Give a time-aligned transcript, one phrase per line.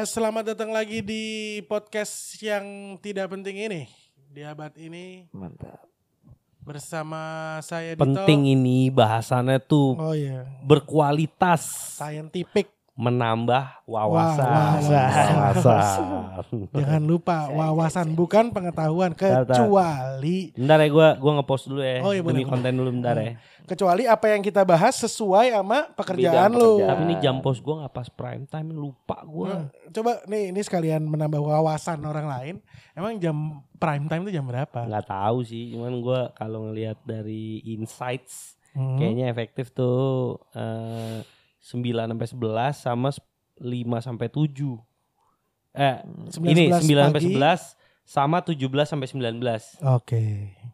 [0.00, 3.84] Ya, selamat datang lagi di podcast yang tidak penting ini.
[4.32, 5.76] Di abad ini Mantap.
[6.64, 7.20] bersama
[7.60, 8.08] saya Dito.
[8.08, 11.68] penting ini bahasannya tuh Oh iya, berkualitas
[12.00, 12.79] scientific.
[13.00, 14.44] Menambah wawasan.
[14.44, 15.10] Wawasan.
[15.32, 16.04] Wawasan.
[16.70, 22.20] Jangan lupa wawasan bukan pengetahuan kecuali Bentar ya gue gua ngepost dulu ya Oh, iya,
[22.20, 23.40] demi konten dulu bentar ya.
[23.62, 26.70] kecuali apa yang kita bahas sesuai sama pekerjaan Bidang lu.
[26.76, 26.90] pekerjaan.
[26.90, 29.48] Tapi ini jam post gue nggak pas prime time lupa gue.
[29.48, 32.54] Hmm, Coba nih ini sekalian menambah wawasan orang lain.
[32.92, 33.36] Emang jam
[33.74, 34.84] prime time itu jam berapa?
[34.84, 38.94] Nggak tahu sih, cuman gue kalau ngelihat dari insights Hmm.
[38.94, 41.26] kayaknya efektif tuh eh,
[41.60, 43.08] 9 sampai 11 sama
[43.56, 44.80] 5 sampai 7.
[45.70, 45.96] Eh,
[46.32, 47.28] 9, ini 11 9 sampai pagi.
[47.30, 47.60] 11
[48.02, 49.78] sama 17 sampai 19.
[49.86, 50.24] Oke.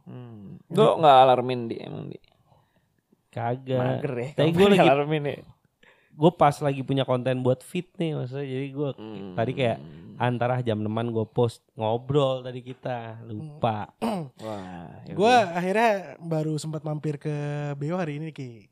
[0.04, 0.56] Hmm.
[0.66, 2.18] Gue nggak alarmin di emang di.
[3.28, 4.00] Kagak.
[4.00, 4.28] Mager ya.
[4.34, 5.36] Tapi gue lagi alarmin ya.
[6.16, 9.36] gue pas lagi punya konten buat fit nih maksudnya jadi gue Hmm.
[9.36, 9.78] tadi kayak
[10.16, 13.92] antara jam teman gue post ngobrol tadi kita lupa
[14.40, 15.04] Wah.
[15.04, 17.28] ya Gue akhirnya baru sempat mampir ke
[17.76, 18.64] Beo hari ini Ki.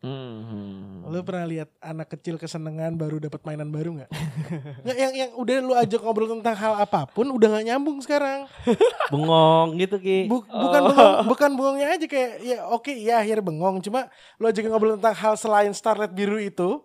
[0.00, 1.04] Hmm.
[1.04, 4.10] Lu pernah lihat anak kecil kesenangan baru dapat mainan baru nggak?
[4.84, 8.48] Nggak, yang yang udah lu ajak ngobrol tentang hal apa pun udah nggak nyambung sekarang.
[9.12, 13.76] bengong gitu ki Bu- bukan bengong, bukan bengongnya aja kayak ya oke ya akhirnya bengong
[13.80, 16.80] cuma lu ajak ngobrol tentang hal selain starlet biru itu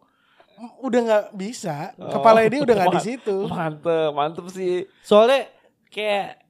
[0.80, 1.96] udah nggak bisa.
[1.96, 3.48] Kepala dia udah nggak di situ.
[3.48, 4.84] Mantep, mantep sih.
[5.02, 5.48] soalnya
[5.88, 6.44] kayak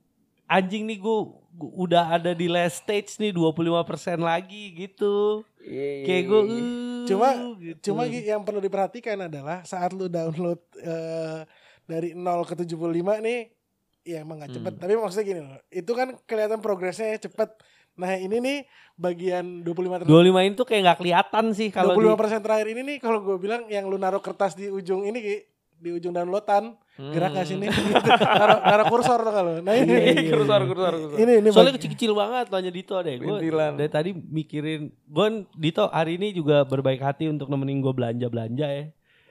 [0.45, 1.17] anjing nih gue
[1.59, 5.41] udah ada di last stage nih 25% lagi gitu
[6.05, 6.41] kayak gue
[7.05, 7.29] Cuma
[7.61, 7.93] gitu.
[7.93, 11.45] Cuma yang perlu diperhatikan adalah saat lu download eh,
[11.85, 12.73] dari 0 ke 75
[13.21, 13.39] nih
[14.05, 14.73] ya emang gak cepet.
[14.77, 15.59] Tapi maksudnya gini loh.
[15.69, 17.49] Itu kan kelihatan progresnya cepet.
[17.95, 18.57] Nah ini nih
[18.99, 22.97] bagian 25 ter- 25 itu kayak nggak kelihatan sih kalau di 25% terakhir ini nih
[22.99, 25.19] kalau gue bilang yang lu naruh kertas di ujung ini
[25.75, 28.07] di ujung downloadan gerak ke sini gitu.
[28.07, 29.53] naruh, naruh kursor tuh kalau.
[29.59, 31.17] Nah ini Iya, iya, Kursor, kursor, kursor.
[31.19, 33.15] ini ini Soalnya bagi- kecil-kecil banget tanya Dito deh.
[33.19, 38.25] Gue dari tadi mikirin, gue Dito hari ini juga berbaik hati untuk nemenin gue belanja
[38.25, 38.85] belanja ya.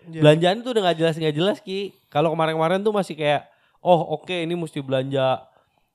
[0.04, 0.20] Iya.
[0.20, 1.96] Belanjaan tuh udah nggak jelas nggak jelas ki.
[2.06, 3.48] Kalau kemarin-kemarin tuh masih kayak,
[3.80, 5.40] oh oke ini mesti belanja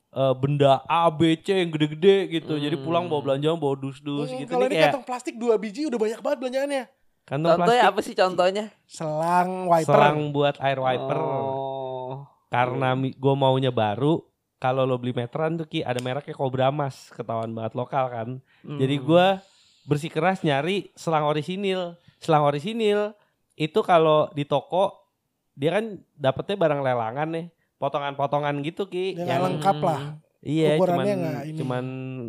[0.10, 2.58] eh, benda A B C yang gede-gede gitu.
[2.58, 4.50] Jadi pulang bawa belanja bawa dus-dus Hmm, gitu.
[4.50, 6.84] kalau Ini ini kayak kantong plastik dua biji udah banyak banget belanjaannya.
[7.30, 8.66] Kantong Contohnya plastik apa sih contohnya?
[8.90, 9.94] Selang wiper.
[9.94, 11.18] selang buat air wiper.
[11.22, 12.26] Oh.
[12.50, 14.26] Karena gue maunya baru.
[14.60, 18.30] Kalau lo beli meteran tuh ki ada mereknya Cobra Mas, ketahuan banget lokal kan.
[18.66, 19.06] Jadi Hmm.
[19.08, 19.28] gua
[19.88, 21.96] bersikeras nyari selang orisinil.
[22.20, 23.16] Selang orisinil
[23.56, 25.00] itu kalau di toko
[25.56, 27.48] dia kan dapetnya barang lelangan nih,
[27.80, 29.16] potongan-potongan gitu ki.
[29.16, 30.02] Yang nggak lengkap lah.
[30.40, 31.06] Iya, cuman
[31.44, 31.56] ini.
[31.60, 31.86] cuman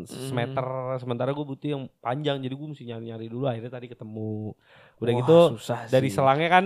[0.07, 0.67] semeter.
[0.99, 3.47] Sementara gue butuh yang panjang, jadi gue mesti nyari-nyari dulu.
[3.47, 4.55] Akhirnya tadi ketemu.
[5.01, 6.17] Udah Wah, gitu susah dari sih.
[6.17, 6.65] selangnya kan,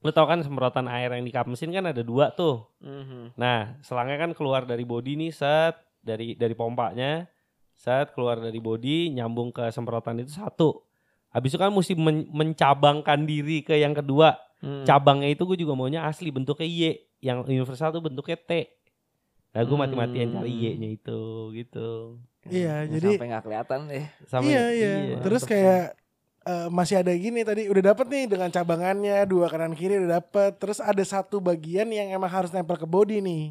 [0.00, 2.68] lu tau kan semprotan air yang di kap mesin kan ada dua tuh.
[2.78, 3.34] Mhm.
[3.34, 7.24] Nah, selangnya kan keluar dari body nih, set dari dari pompanya,
[7.72, 10.84] set keluar dari body, nyambung ke semprotan itu satu.
[11.30, 14.36] Habis itu kan mesti men- mencabangkan diri ke yang kedua.
[14.60, 14.84] Hmm.
[14.84, 16.80] Cabangnya itu gue juga maunya asli bentuknya Y,
[17.20, 18.52] yang universal tuh bentuknya T.
[19.50, 20.36] Nah, gue mati-matian Hmm.
[20.36, 21.20] cari Y-nya itu
[21.54, 22.20] gitu.
[22.44, 24.04] Iya, Ya, jadi sampai nggak kelihatan deh.
[24.24, 25.16] Sama iya, iya.
[25.18, 25.99] Terus kayak
[26.46, 30.56] eh, masih ada gini tadi udah dapet nih dengan cabangannya dua kanan kiri udah dapet.
[30.60, 33.44] Terus ada satu bagian yang emang harus nempel ke body nih.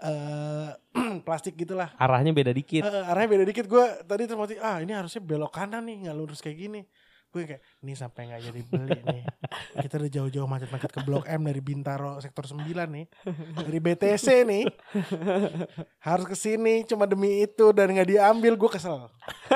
[0.00, 0.70] eh
[1.26, 1.92] plastik gitulah.
[2.00, 2.82] arahnya beda dikit.
[2.82, 3.68] Eh, arahnya beda dikit.
[3.68, 6.80] Gue tadi termoti ah ini harusnya belok kanan nih nggak lurus kayak gini.
[7.30, 9.22] Gue kayak ini sampai nggak jadi beli nih.
[9.86, 13.06] Kita udah jauh-jauh macet-macet ke Blok M dari Bintaro sektor 9 nih.
[13.70, 14.64] Dari BTC nih.
[16.02, 19.06] Harus ke sini cuma demi itu dan nggak diambil gue kesel.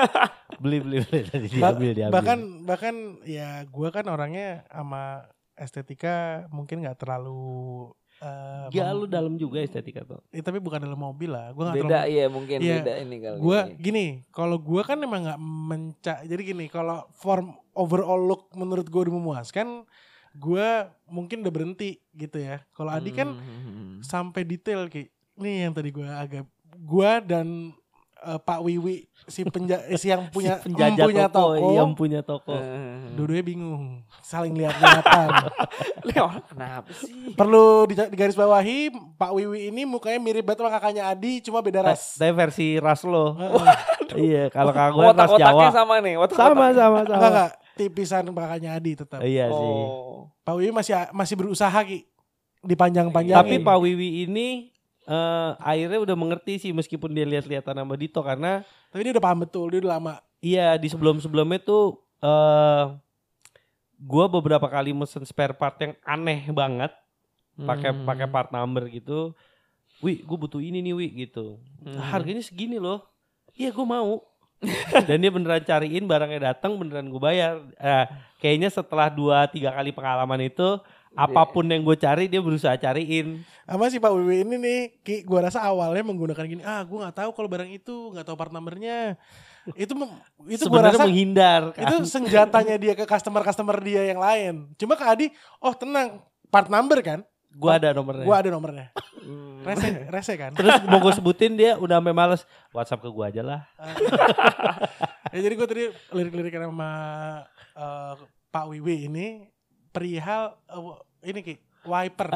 [0.63, 2.15] Beli beli beli tadi diambil diambil.
[2.15, 2.95] Bahkan bahkan
[3.27, 5.27] ya gue kan orangnya sama
[5.59, 10.23] estetika mungkin nggak terlalu eh, ya lu dalam juga estetika tuh.
[10.29, 11.51] eh, tapi bukan dalam mobil lah.
[11.51, 12.09] Nggak Beda terlalu.
[12.09, 12.75] iya mungkin Iya.
[12.79, 13.37] beda ini kali.
[13.37, 16.13] Gue gini, kalau gue kan emang nggak menca.
[16.21, 19.83] Jadi gini, kalau form overall look menurut gue udah memuaskan,
[20.33, 20.67] gue
[21.05, 22.63] mungkin udah berhenti gitu ya.
[22.71, 23.99] Kalau Adi kan Hmm.
[23.99, 25.07] sampai detail ki.
[25.35, 27.75] Nih yang tadi gue agak gue dan
[28.25, 31.91] eh, Pak Wiwi si penja eh, si yang punya Si penjajah punya toko, toko, yang
[31.93, 32.53] punya toko.
[32.57, 33.13] Hmm.
[33.13, 33.83] dua-duanya bingung,
[34.19, 35.29] saling lihat-lihatan.
[36.49, 37.33] Kenapa sih?
[37.33, 41.85] Perlu di, digaris bawahi, Pak Wiwi ini mukanya mirip banget sama kakaknya Adi, cuma beda
[41.85, 42.17] ras.
[42.17, 43.33] Tapi versi ras lo.
[44.15, 45.75] Iya, kalau kagak gue ras Otak-otaknya Jawa.
[45.75, 47.27] sama nih, otak Sama sama Enggak sama.
[47.27, 49.19] enggak, tipisan kakaknya Adi tetap.
[49.19, 49.73] Iya sih.
[49.75, 50.29] Oh.
[50.45, 52.05] Pak Wiwi masih masih berusaha ki
[52.63, 53.35] dipanjang-panjangin.
[53.35, 54.71] Tapi Pak Wiwi ini
[55.05, 59.39] eh akhirnya udah mengerti sih meskipun dia lihat-lihatan sama Dito karena Tapi dia udah paham
[59.45, 60.13] betul, dia udah lama.
[60.39, 62.83] iya di sebelum-sebelumnya tuh eh
[63.97, 66.91] gua beberapa kali mesen spare part yang aneh banget
[67.55, 68.03] pakai Hmm.
[68.03, 69.31] pakai part number gitu.
[70.03, 71.55] Wi, gue butuh ini nih, Wi gitu.
[71.79, 71.95] Hmm.
[71.95, 72.99] Harganya segini loh.
[73.55, 74.19] Iya, gue mau.
[75.07, 77.63] Dan dia beneran cariin barangnya datang beneran gue bayar.
[77.79, 78.05] Eh,
[78.37, 80.83] kayaknya setelah dua tiga kali pengalaman itu
[81.15, 83.41] apa pun yang gue cari dia berusaha cariin.
[83.65, 87.17] Sama si Pak Wiwi ini nih, Ki, gua rasa awalnya menggunakan gini, ah gua nggak
[87.17, 89.17] tahu kalau barang itu, nggak tahu part numbernya.
[89.73, 89.97] Itu
[90.45, 91.89] itu Sebenarnya rasa menghindar kan.
[91.89, 94.69] itu senjatanya dia ke customer-customer dia yang lain.
[94.77, 95.27] Cuma ke Adi,
[95.57, 96.21] oh tenang,
[96.53, 97.25] part number kan?
[97.55, 98.25] gue ada nomornya.
[98.27, 98.87] Gua ada nomornya.
[99.23, 99.63] Hmm.
[99.63, 100.51] Rese, rese kan?
[100.53, 102.43] Terus mau gue sebutin dia udah sampai males.
[102.75, 103.61] WhatsApp ke gue aja lah.
[105.33, 106.91] ya jadi gue tadi lirik-lirik sama
[107.73, 108.13] eh,
[108.51, 109.47] Pak Wiwi ini
[109.95, 111.55] perihal eh, ini Ki,
[111.87, 112.27] wiper.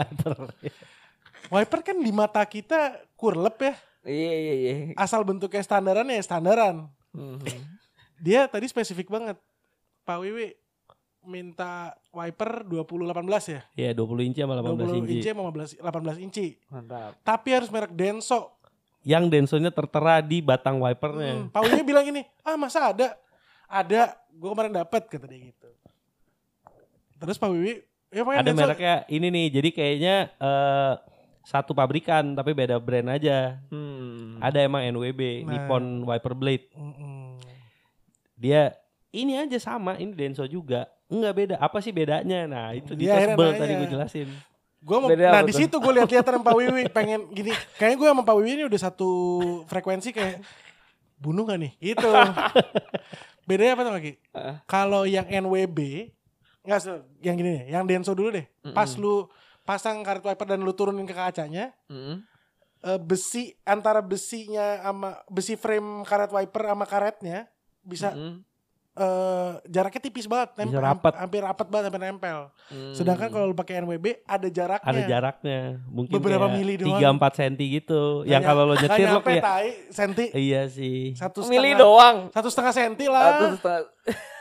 [1.53, 3.73] wiper kan di mata kita kurlep ya.
[4.07, 4.73] Iya iya iya.
[4.95, 6.87] Asal bentuknya standaran ya standaran.
[7.11, 7.43] Hmm.
[8.23, 9.35] Dia tadi spesifik banget.
[10.07, 10.55] Pak Wiwi
[11.27, 13.11] minta wiper 2018
[13.51, 13.61] ya.
[13.75, 15.13] Iya 20 inci sama 18 20 inci.
[15.19, 16.47] inci sama 18, 18 inci.
[16.71, 17.11] Mantap.
[17.27, 18.55] Tapi harus merek Denso.
[19.03, 21.47] Yang densonya tertera di batang wipernya.
[21.47, 23.15] Hmm, Pak Wiwi bilang ini, ah masa ada?
[23.69, 25.58] Ada, gue kemarin dapat kata dia gitu.
[27.19, 27.73] Terus Pak Wiwi,
[28.09, 29.47] ya Ada Denso- mereknya ini nih.
[29.51, 30.93] Jadi kayaknya eh,
[31.43, 33.59] satu pabrikan tapi beda brand aja.
[33.69, 34.39] Hmm.
[34.39, 35.49] Ada emang NWB, Nah.
[35.51, 36.65] Nippon Wiper Blade.
[36.73, 37.35] Mm-mm.
[38.33, 38.71] Dia
[39.09, 40.87] ini aja sama, ini Denso juga.
[41.09, 41.55] Enggak beda.
[41.57, 42.45] Apa sih bedanya?
[42.45, 44.29] Nah, itu Dia dia akhirnya sebel tadi gue jelasin.
[44.79, 47.51] Gua mau, Beda nah di situ gue lihat-lihat sama Pak Wiwi pengen gini.
[47.75, 49.09] Kayaknya gue sama Pak Wiwi ini udah satu
[49.67, 50.39] frekuensi kayak
[51.19, 51.71] bunuh gak nih?
[51.83, 52.07] Gitu.
[53.49, 54.11] Bedanya apa tuh lagi?
[54.31, 54.63] Ah.
[54.63, 56.13] Kalau yang NWB
[56.61, 58.45] nggak se- yang gini nih, yang Denso dulu deh.
[58.69, 59.25] Pas lu
[59.61, 62.25] pasang karet wiper dan lu turunin ke kacanya, Hmm.
[62.81, 67.45] eh, besi antara besinya sama besi frame karet wiper sama karetnya
[67.79, 68.41] bisa Hmm.
[68.91, 71.13] eh, jaraknya tipis banget, Bisa rapat.
[71.15, 72.39] hampir rapat banget sampai nempel.
[72.67, 72.91] Hmm.
[72.91, 74.83] Sedangkan kalau lu pakai NWB ada jaraknya.
[74.85, 75.59] Ada jaraknya.
[75.87, 76.99] Mungkin Beberapa mili doang.
[76.99, 78.01] 3-4 cm gitu.
[78.25, 79.43] Yang kalau lo nyetir lo kayak
[79.87, 81.15] senti Iya sih.
[81.15, 82.17] satu setengah doang.
[82.29, 83.55] satu setengah senti Satu lah.
[83.55, 83.83] setengah.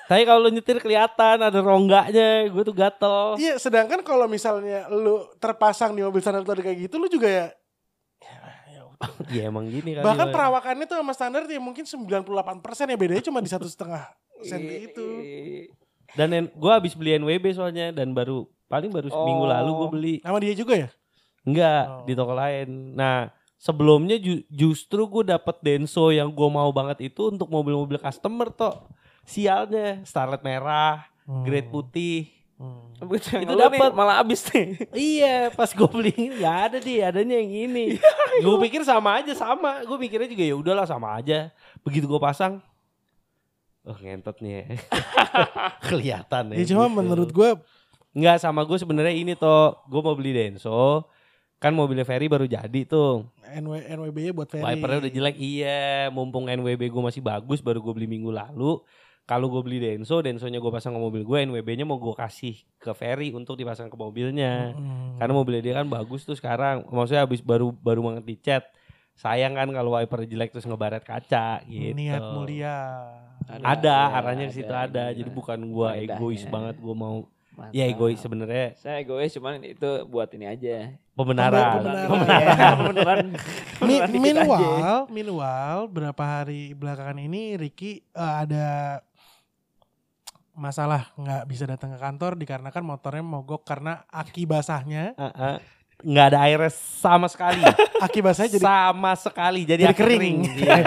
[0.08, 3.36] Tapi kalau lo nyetir kelihatan ada rongganya, gue tuh gatel.
[3.36, 7.28] Iya, sedangkan kalau misalnya lu terpasang di mobil standar tuh ada kayak gitu, lu juga
[7.28, 7.46] ya.
[8.18, 8.82] ya, ya.
[9.28, 10.02] Iya emang gini kan.
[10.02, 12.24] Bahkan perawakannya tuh sama standar ya mungkin 98%
[12.88, 14.08] ya bedanya cuma di satu setengah
[14.40, 15.06] senti itu.
[16.10, 19.52] Dan gue habis beli NWB soalnya dan baru paling baru seminggu Oh.
[19.52, 20.14] lalu gue beli.
[20.24, 20.88] Sama dia juga ya?
[21.44, 22.04] Enggak Oh.
[22.04, 22.96] di toko lain.
[22.96, 28.48] Nah sebelumnya ju- justru gue dapet Denso yang gue mau banget itu untuk mobil-mobil customer
[28.48, 28.88] toh.
[29.28, 31.44] Sialnya Starlet merah, Hmm.
[31.44, 32.32] grade putih.
[32.56, 32.88] Hmm.
[32.96, 34.80] Itu Itu dapat malah habis nih.
[34.90, 38.00] Iya, pas gue beli nggak ada deh, adanya yang ini.
[38.44, 41.52] gue pikir sama aja sama, gue mikirnya juga ya udahlah sama aja.
[41.84, 42.64] Begitu gue pasang,
[43.84, 44.64] oh ngentot nih, ya.
[45.92, 46.56] kelihatan ya.
[46.58, 46.96] Ya cuma gitu.
[46.96, 47.60] menurut gua
[48.16, 51.06] nggak sama gue sebenarnya ini toh, gue mau beli Denso,
[51.60, 54.64] kan mobilnya Ferry baru jadi tuh, NW, NWB-nya buat Ferry.
[54.64, 58.80] wipernya udah jelek, iya, mumpung NWB gue masih bagus, baru gue beli minggu lalu.
[59.28, 62.96] Kalau gue beli Denso, Densonya gue pasang ke mobil gue, NWB-nya mau gue kasih ke
[62.96, 64.72] Ferry untuk dipasang ke mobilnya.
[64.72, 65.20] Hmm.
[65.20, 66.88] Karena mobilnya dia kan bagus tuh sekarang.
[66.88, 68.64] Maksudnya habis baru baru banget dicat.
[69.20, 71.92] Sayang kan kalau wiper jelek terus ngebaret kaca gitu.
[71.92, 73.04] Niat mulia.
[73.44, 75.12] Ada, arahnya ke situ ada.
[75.12, 76.16] Jadi bukan gua Faedahnya.
[76.16, 77.16] egois banget gua mau.
[77.52, 77.74] Mantap.
[77.74, 80.94] Ya egois sebenarnya Saya egois cuman itu buat ini aja.
[81.18, 81.82] pembenaran.
[81.82, 82.74] Pembenaran.
[82.80, 83.26] Pembenaran.
[84.14, 89.02] Meanwhile, meanwhile berapa hari belakangan ini Ricky eh, ada
[90.58, 95.56] masalah nggak bisa datang ke kantor dikarenakan motornya mogok karena aki basahnya, Ah, ah.
[95.98, 97.58] Nggak ada airnya sama sekali.
[98.06, 99.62] aki basahnya jadi sama sekali.
[99.62, 100.38] Jadi, jadi aki kering.
[100.58, 100.82] Iya.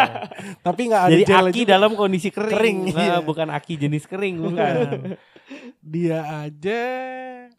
[0.60, 1.70] tapi nggak ada Jadi aki juga.
[1.70, 2.51] dalam kondisi kering.
[2.51, 3.16] Kering, Ah, iya.
[3.20, 4.40] Bukan aki jenis kering.
[4.40, 4.75] Bukan.
[5.84, 6.82] Dia aja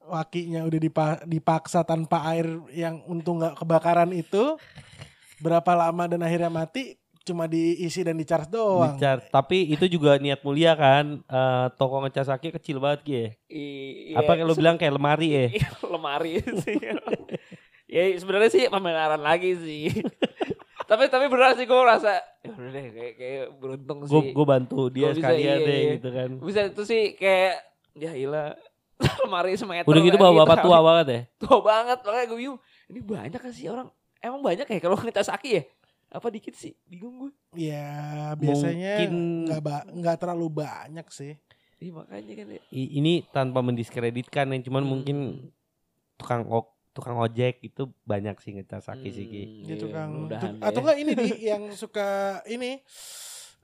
[0.03, 4.57] wakinya udah dipa- dipaksa tanpa air yang untung nggak kebakaran itu
[5.39, 8.95] berapa lama dan akhirnya mati cuma diisi dan dicharge doang.
[8.95, 11.19] Dicar- Tapi itu juga niat mulia kan.
[11.21, 13.13] Eh, toko ngecas aki kecil banget Ki.
[13.13, 13.27] ya?
[13.49, 14.17] Iya.
[14.19, 15.47] Apa kalau bilang kayak lemari ya?
[15.53, 16.77] Iya, lemari sih.
[17.87, 19.89] ya sebenarnya sih pembenaran lagi sih.
[20.83, 24.31] tapi tapi benar sih gue rasa ya udah deh kayak kayak beruntung Gue sih.
[24.31, 25.93] gue bantu dia Gua bisa, sekalian iya, deh iya.
[25.95, 26.29] gitu kan.
[26.39, 27.55] Bisa itu sih kayak
[27.95, 28.49] ya ilah
[29.25, 29.87] lemari semeter.
[29.87, 31.21] Udah gitu bawa bapak tua banget ya.
[31.39, 32.59] Tua banget makanya gue bingung.
[32.87, 33.89] Ini banyak kan sih orang
[34.19, 35.63] emang banyak ya kalau ngecas aki ya?
[36.13, 36.77] Apa dikit sih?
[36.85, 37.33] Bingung gue.
[37.55, 37.89] Ya
[38.35, 41.41] biasanya Mungkin- nggak ba- nggak terlalu banyak sih.
[41.77, 42.61] Iya makanya kan ya.
[42.71, 44.91] Ini tanpa mendiskreditkan yang cuman Hmm.
[44.93, 45.17] mungkin
[46.15, 49.25] tukang ok, tukang ojek itu banyak sih ngecas sih.
[49.25, 50.69] Hmm, Dia iya, tukang mudah-mudahan tuk- deh.
[50.69, 52.09] atau enggak ini di yang suka
[52.47, 52.71] ini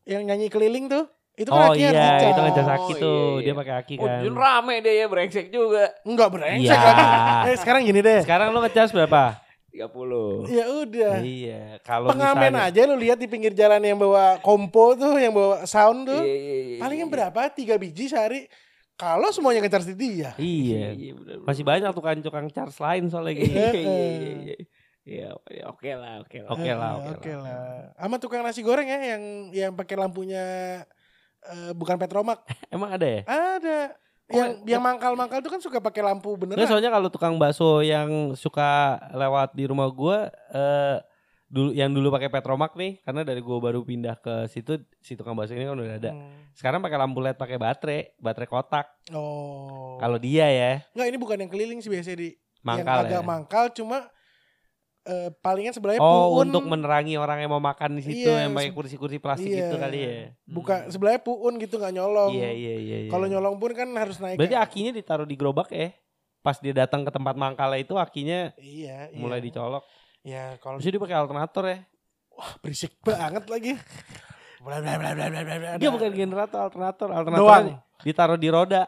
[0.03, 1.05] yang nyanyi keliling tuh
[1.37, 2.23] Itu kan Oh iya, ngecas.
[2.27, 3.23] itu ngecas aki Oh, tuh.
[3.31, 3.53] iya, Dia iya.
[3.55, 4.19] pakai aki Oh, kan.
[4.19, 5.85] Jun rame dia ya brengsek juga.
[6.03, 6.83] Enggak brengsek Iya.
[6.83, 7.05] lagi.
[7.47, 8.21] Eh sekarang gini deh.
[8.27, 9.39] Sekarang lu ngecas berapa?
[9.87, 10.51] 30.
[10.51, 11.15] Ya udah.
[11.23, 15.31] Iya, kalau Pengamen misalnya aja lu lihat di pinggir jalan yang bawa kompo tuh, yang
[15.31, 16.23] bawa sound tuh.
[16.27, 17.15] Iya, iya, iya, Palingan iya.
[17.15, 17.41] berapa?
[17.55, 18.51] Tiga biji sehari.
[18.99, 20.35] Kalau semuanya ngecar di dia.
[20.35, 20.91] Iya.
[20.91, 21.37] Iya, benar.
[21.47, 23.79] Masih banyak tukang-tukang charge lain soalnya Iya, gitu.
[23.79, 24.57] iya, iya, iya.
[25.09, 26.51] Iya, ya, oke lah, oke lah.
[26.53, 27.97] Oke lah, oke lah.
[27.97, 29.23] Sama tukang nasi goreng ya yang
[29.57, 30.45] yang pakai lampunya
[31.49, 32.45] eh, bukan Petromak.
[32.75, 33.23] Emang ada ya?
[33.25, 33.97] Ada.
[34.29, 36.61] Yang yang mangkal-mangkal tuh kan suka pakai lampu beneran.
[36.61, 41.01] Nggak, soalnya kalau tukang bakso yang suka lewat di rumah gua eh
[41.49, 45.33] dulu yang dulu pakai Petromak nih karena dari gua baru pindah ke situ si tukang
[45.33, 46.13] bakso ini kan udah ada.
[46.13, 46.53] Hmm.
[46.53, 48.87] Sekarang pakai lampu LED pakai baterai, baterai kotak.
[49.17, 49.97] Oh.
[49.97, 52.29] Kalau dia ya, Enggak ini bukan yang keliling sih biasanya di
[52.61, 53.25] mangkal yang agak ya.
[53.25, 53.99] mangkal cuma
[55.09, 56.47] eh, palingan sebelahnya Oh, puun.
[56.47, 59.65] untuk menerangi orang yang mau makan di situ Iya, yang pakai kursi-kursi plastik Iya.
[59.65, 60.13] itu kali ya.
[60.45, 62.31] Buka sebelahnya puun gitu nggak nyolong.
[62.31, 63.09] Iya, iya, iya, iya.
[63.09, 64.37] Kalau nyolong pun kan harus naik.
[64.37, 65.97] Berarti ke- akinya ditaruh di gerobak ya?
[66.39, 69.17] Pas dia datang ke tempat mangkalnya itu akinya Iya, iya.
[69.17, 69.83] mulai dicolok.
[70.21, 71.79] Ya kalau Terus dia pakai alternator ya?
[72.61, 73.73] berisik banget lagi.
[74.61, 75.71] Bla bla bla bla bla bla.
[75.75, 77.09] Dia bukan generator, alternator.
[77.09, 77.67] Alternator Doang.
[78.01, 78.87] ditaruh di roda.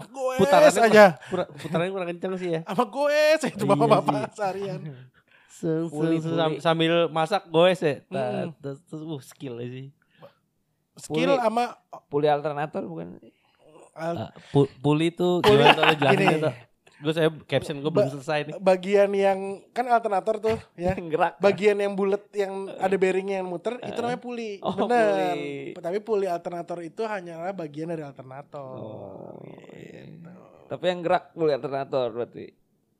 [0.00, 1.04] Goes Putarannya aja.
[1.58, 2.60] Putarannya kurang kencang sih ya.
[2.64, 4.78] Sama goes itu Iya bapak-bapak seharian.
[5.58, 6.38] Seng, Puli, seng, seng, puli.
[6.38, 7.98] sam- sambil masak goes ya.
[8.06, 8.54] Mm.
[8.56, 9.88] Terus, terus, uh, skill aja sih.
[10.96, 11.40] Skill Puli.
[11.40, 11.64] sama
[12.06, 13.18] Puli alternator bukan?
[13.92, 16.52] uh, Ah, pu- puli tuh Puli, gimana tuh jelasin ya.
[16.98, 18.54] Gue saya caption gue belum selesai nih.
[18.58, 19.38] bagian yang
[19.68, 20.94] kan alternator tuh ya.
[21.12, 21.38] Gerak.
[21.38, 24.58] Bagian yang bulat yang ada bearingnya yang muter itu namanya puli.
[24.58, 25.34] Oh, Bener.
[25.34, 25.74] puli.
[25.76, 28.74] Tapi puli alternator itu hanyalah bagian dari alternator.
[28.76, 29.38] Oh,
[29.72, 30.06] iya.
[30.66, 32.46] Tapi yang gerak puli alternator berarti.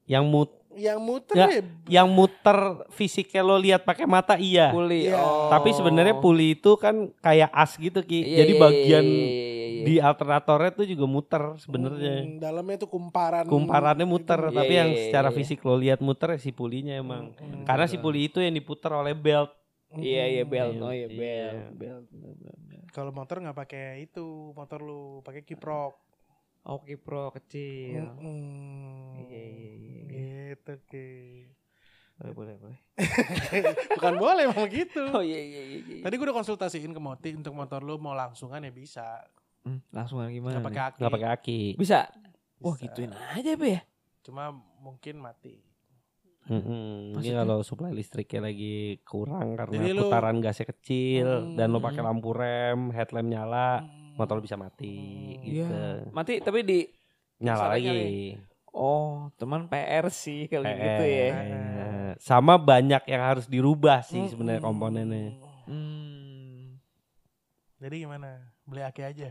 [0.06, 2.58] Yang mut Yang muter Ya, ya, yang muter
[2.94, 4.70] fisiknya lo lihat pakai mata iya.
[4.70, 5.10] Puli.
[5.10, 5.18] Iya.
[5.18, 5.50] Oh.
[5.50, 8.22] Tapi sebenarnya puli itu kan kayak as gitu Ki.
[8.22, 9.84] Iya, Jadi iya, bagian iya, iya, iya, iya.
[9.84, 12.14] di alternatornya tuh juga muter sebenarnya.
[12.22, 13.44] Hmm, dalamnya itu kumparan.
[13.50, 15.36] Kumparannya muter, Iya, tapi iya, yang iya, secara iya.
[15.36, 17.34] fisik lo lihat muter ya si pulinya emang.
[17.34, 17.66] Hmm.
[17.66, 19.50] Karena si puli itu yang diputar oleh belt.
[19.98, 20.52] Iya iya Hmm.
[20.52, 21.18] belt, Iya, oh iya iya.
[21.74, 22.04] belt, belt.
[22.94, 25.96] Kalau motor nggak pakai itu, motor lu pakai kiprok.
[26.68, 28.04] Oke pro kecil.
[28.20, 29.16] Hmm.
[29.24, 29.97] Iya iya iya.
[30.48, 31.08] Gitu ki.
[32.16, 32.78] Boleh boleh boleh.
[33.94, 35.02] Bukan boleh emang gitu.
[35.08, 35.78] Oh iya iya iya.
[35.78, 36.02] iya.
[36.02, 39.22] Tadi gue udah konsultasiin ke Moti untuk motor lu mau langsungan ya bisa.
[39.62, 40.58] Hmm, langsung gimana?
[40.58, 40.98] Nggak pakai aki.
[40.98, 41.60] Nggak pakai aki.
[41.76, 41.98] Bisa.
[42.58, 42.82] Wah Bisa.
[42.84, 43.80] gituin aja be ya.
[44.20, 45.62] Cuma mungkin mati.
[46.48, 47.12] Mm-mm.
[47.12, 47.38] Ini Maksudnya?
[47.38, 48.74] kalau supply listriknya lagi
[49.04, 51.86] kurang karena Jadi lu- putaran gasnya kecil dan lo Hmm.
[51.86, 54.16] pakai lampu rem, headlamp nyala, Hmm.
[54.16, 54.96] motor bisa mati
[55.30, 55.44] Hmm.
[55.44, 55.60] gitu.
[55.62, 56.08] Iya.
[56.08, 56.80] Mati tapi di
[57.38, 58.34] Nyala lagi.
[58.70, 60.76] Oh, teman PR sih kalau PR.
[60.76, 61.28] gitu ya.
[61.34, 64.30] Eh, Sama banyak yang harus dirubah sih Hmm.
[64.30, 65.34] sebenarnya komponennya.
[65.64, 66.78] Hmm.
[67.78, 68.42] Jadi gimana?
[68.62, 69.30] Beli aki aja.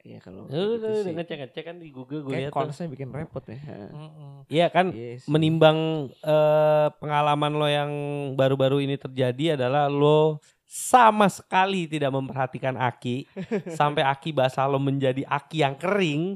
[0.00, 1.12] Iya kalau Udah, gitu udah sih.
[1.12, 2.50] ngecek ngecek kan di Google gue lihat.
[2.50, 2.62] tuh.
[2.62, 3.58] konsnya bikin repot ya.
[4.46, 5.26] Iya kan sih.
[5.26, 5.78] menimbang
[6.14, 7.90] eh, pengalaman lo yang
[8.32, 13.22] baru-baru ini terjadi adalah lo sama sekali tidak memperhatikan aki
[13.78, 16.34] sampai aki basah lo menjadi aki yang kering.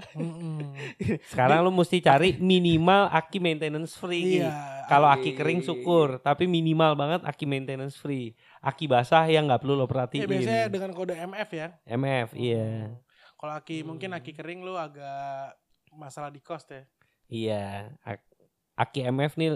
[1.27, 4.39] Sekarang lo mesti cari minimal aki maintenance free.
[4.39, 4.55] Iya.
[4.87, 5.39] Kalau Aki.
[5.39, 8.35] kering syukur, tapi minimal banget aki maintenance free.
[8.59, 10.27] Aki basah yang nggak perlu lo Ya, perhatiin.
[10.27, 11.69] biasanya dengan kode MF ya.
[11.87, 12.67] MF, iya.
[12.91, 12.99] Hmm.
[13.39, 15.55] Kalau aki mungkin aki kering lu agak
[15.91, 16.83] masalah di cost ya.
[17.27, 17.67] Iya,
[18.03, 18.27] ak-
[18.75, 19.51] aki MF nih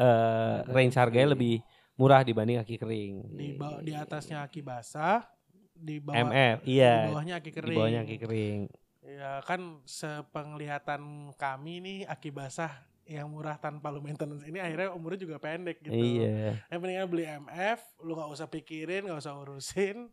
[0.00, 1.60] eh range harganya lebih
[2.00, 3.28] murah dibanding aki kering.
[3.36, 3.52] Di
[3.84, 5.20] di atasnya aki basah,
[5.76, 7.12] di bawah MF, di iya.
[7.12, 7.76] bawahnya aki Di kering.
[7.76, 8.60] bawahnya aki kering.
[9.04, 12.72] Ya kan sepenglihatan kami nih aki basah
[13.10, 15.92] yang murah tanpa lu maintenance ini akhirnya umurnya juga pendek gitu.
[15.92, 16.62] Iya.
[16.72, 20.08] Yang pentingnya beli MF, lu gak usah pikirin, gak usah urusin.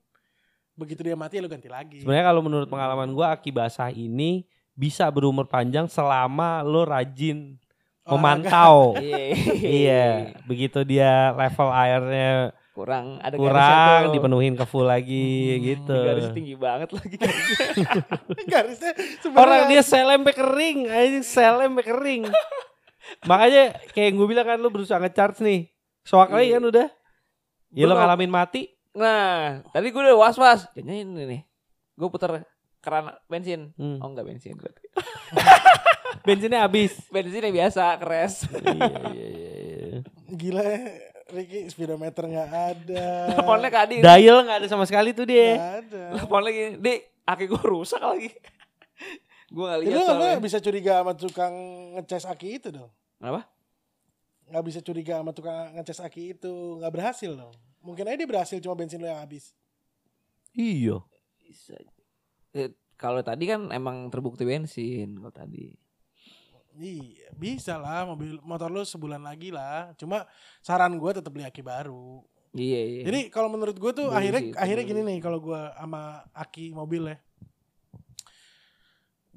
[0.73, 2.01] Begitu dia mati lu ganti lagi.
[2.01, 7.61] Sebenarnya kalau menurut pengalaman gua aki basah ini bisa berumur panjang selama lo rajin.
[8.07, 8.95] Memantau.
[8.95, 9.25] Iya.
[9.59, 10.05] iya,
[10.43, 15.97] begitu dia level airnya Kurang ada kurang dipenuhin ke full lagi Hmm, gitu.
[15.97, 17.17] Garis tinggi banget lagi.
[18.53, 22.21] Garisnya sebenarnya Orang dia selem sampai kering, anjing selem sampai kering.
[23.25, 23.63] Makanya
[23.97, 25.73] kayak gue bilang kan lu berusaha ngecharge nih.
[26.05, 26.61] Soak lagi Iya.
[26.61, 26.87] kan udah.
[27.73, 28.69] Ya lo ngalamin mati.
[28.93, 30.69] Nah, tadi gue udah was-was.
[30.77, 31.41] Jangan ini nih.
[31.97, 32.45] Gue putar
[32.81, 33.73] keran bensin.
[33.75, 33.99] Hmm.
[34.01, 34.83] Oh enggak bensin berarti.
[36.27, 36.91] Bensinnya habis.
[37.07, 38.43] Bensin yang biasa, keres.
[38.51, 38.67] iya,
[39.15, 39.99] iya, iya, iya.
[40.27, 40.79] gila ya.
[41.27, 43.07] Ricky speedometer nggak ada.
[43.35, 43.95] Teleponnya ke Adi.
[43.99, 45.55] Dial nggak ada sama sekali tuh dia.
[45.55, 46.03] Nggak ada.
[46.15, 46.71] Teleponnya gini.
[46.79, 48.31] Dik, aki gue rusak lagi.
[49.55, 50.27] gue gak lihat lu soalnya.
[50.35, 51.55] nggak bisa curiga sama tukang
[51.99, 52.91] ngecas aki itu dong.
[53.23, 53.47] Apa?
[54.51, 56.53] Nggak bisa curiga sama tukang ngecas aki itu.
[56.79, 57.55] Nggak berhasil dong.
[57.83, 59.51] Mungkin aja dia berhasil cuma bensin lu yang habis.
[60.55, 61.03] Iya.
[61.39, 61.75] Bisa.
[62.57, 65.77] Eh, kalau tadi kan emang terbukti bensin kalau tadi.
[66.77, 69.93] Iya, bisa lah mobil motor lu sebulan lagi lah.
[69.97, 70.25] Cuma
[70.61, 72.21] saran gue tetap beli aki baru.
[72.53, 73.01] Iya iya.
[73.05, 77.13] Jadi kalau menurut gue tuh akhirnya itu akhirnya gini nih kalau gue sama aki mobil
[77.13, 77.17] ya.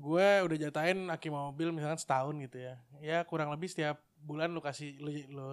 [0.00, 2.74] Gue udah jatahin aki mobil misalkan setahun gitu ya.
[3.00, 5.46] Ya kurang lebih setiap bulan lu kasih lu lu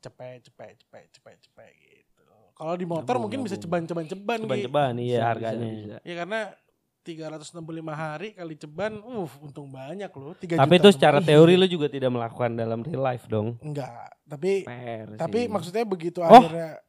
[0.00, 2.24] cepet cepet cepet cepet cepet gitu.
[2.56, 3.64] Kalau di motor Nabung, mungkin bisa nabung.
[3.84, 4.44] ceban-ceban-ceban Gi.
[4.48, 5.68] Ceban-ceban iya harganya.
[5.68, 5.96] bisa.
[6.00, 6.40] Ya karena
[7.06, 7.54] 365
[7.88, 10.34] hari kali ceban, uh untung banyak loh.
[10.34, 11.30] 3 Tapi juta itu secara sebulan.
[11.30, 13.54] teori lu juga tidak melakukan dalam real life dong.
[13.60, 14.10] enggak.
[14.26, 15.46] Tapi Per tapi sih.
[15.46, 16.26] maksudnya begitu Oh.
[16.26, 16.82] akhirnya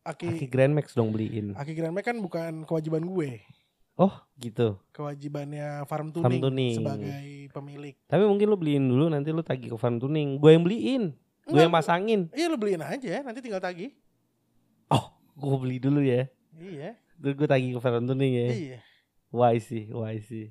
[0.00, 1.52] Aki aki Grand Max dong beliin.
[1.52, 3.44] aki Grand Max kan bukan kewajiban gue.
[3.94, 4.80] Oh gitu.
[4.90, 6.74] Kewajibannya farm Farm tuning, tuning.
[6.74, 7.22] sebagai
[7.52, 7.94] pemilik.
[8.06, 10.40] Tapi mungkin lu beliin dulu nanti lu tagih ke farm tuning.
[10.40, 11.12] Gue yang beliin.
[11.44, 12.32] Gue yang pasangin.
[12.32, 13.92] Iya lu beliin aja, nanti tinggal tagih.
[14.88, 15.04] Oh,
[15.36, 16.24] gue beli dulu ya.
[16.56, 18.48] Iya, Terus gue tagih ke farm tuning ya.
[18.50, 18.78] iya,
[19.28, 20.50] Why sih, why sih,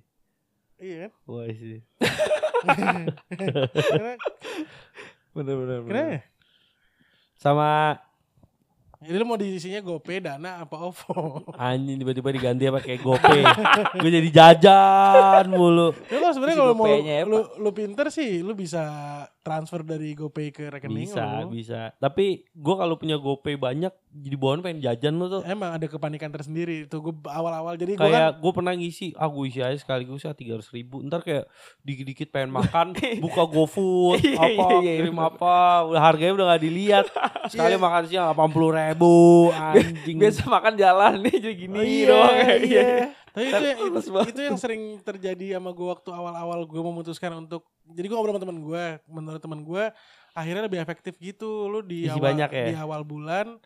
[0.77, 1.11] iya kan?
[1.25, 1.81] why sih.
[3.73, 4.13] Karena,
[5.29, 5.79] Bener bener.
[5.83, 6.17] kenapa?
[7.35, 7.69] Sama
[8.99, 11.55] Jadi lu mau diisinya GoPay, Dana, apa OVO?
[11.55, 13.41] anjing tiba-tiba diganti apa kayak GoPay.
[13.95, 15.95] gue jadi jajan mulu.
[16.11, 16.87] Ya kalau sebenarnya kalau mau
[17.25, 18.83] lu, lu pinter sih, lu bisa
[19.49, 21.49] transfer dari GoPay ke rekening Bisa, lu.
[21.49, 21.89] bisa.
[21.97, 25.41] Tapi gue kalau punya GoPay banyak, jadi bawaan pengen jajan lu tuh.
[25.41, 29.25] Emang ada kepanikan tersendiri itu gue awal-awal jadi gue kan Kayak gue pernah ngisi, ah
[29.25, 31.01] gue isi aja sekaligus ya tiga ribu.
[31.01, 31.49] Ntar kayak
[31.81, 32.93] dikit-dikit pengen makan,
[33.25, 35.55] buka GoFood, Iya, apa, iya, iya, kirim apa,
[35.87, 37.05] udah harganya udah gak dilihat.
[37.51, 37.81] Sekali Iya.
[37.81, 39.15] makan siang delapan puluh ribu,
[39.49, 40.17] anjing.
[40.21, 42.35] biasa makan jalan nih jadi gini Oh, iya, doang.
[42.61, 42.87] iya.
[43.33, 43.99] Tapi itu, yang, itu,
[44.31, 48.43] itu yang sering terjadi sama gue waktu awal-awal gue memutuskan untuk jadi gue ngobrol sama
[48.43, 49.83] teman gue, menurut teman gue
[50.33, 51.69] akhirnya lebih efektif gitu.
[51.69, 52.65] Lu di Isi awal banyak ya?
[52.71, 53.57] di awal bulan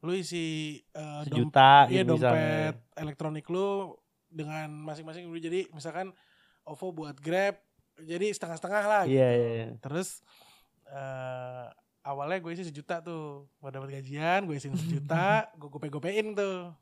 [0.00, 2.96] lu isi dom- Sejuta iya, gitu dompet misalnya.
[2.96, 3.92] elektronik lu
[4.32, 6.16] dengan masing-masing lu jadi misalkan
[6.64, 7.60] OVO buat Grab
[8.00, 9.20] jadi setengah-setengah lah gitu.
[9.20, 9.66] Iya, iya, iya.
[9.76, 10.24] Terus
[10.88, 11.66] eh
[12.00, 16.72] awalnya gue isi sejuta tuh, gue dapat gajian, gue isiin sejuta, gue gope-gopein tuh.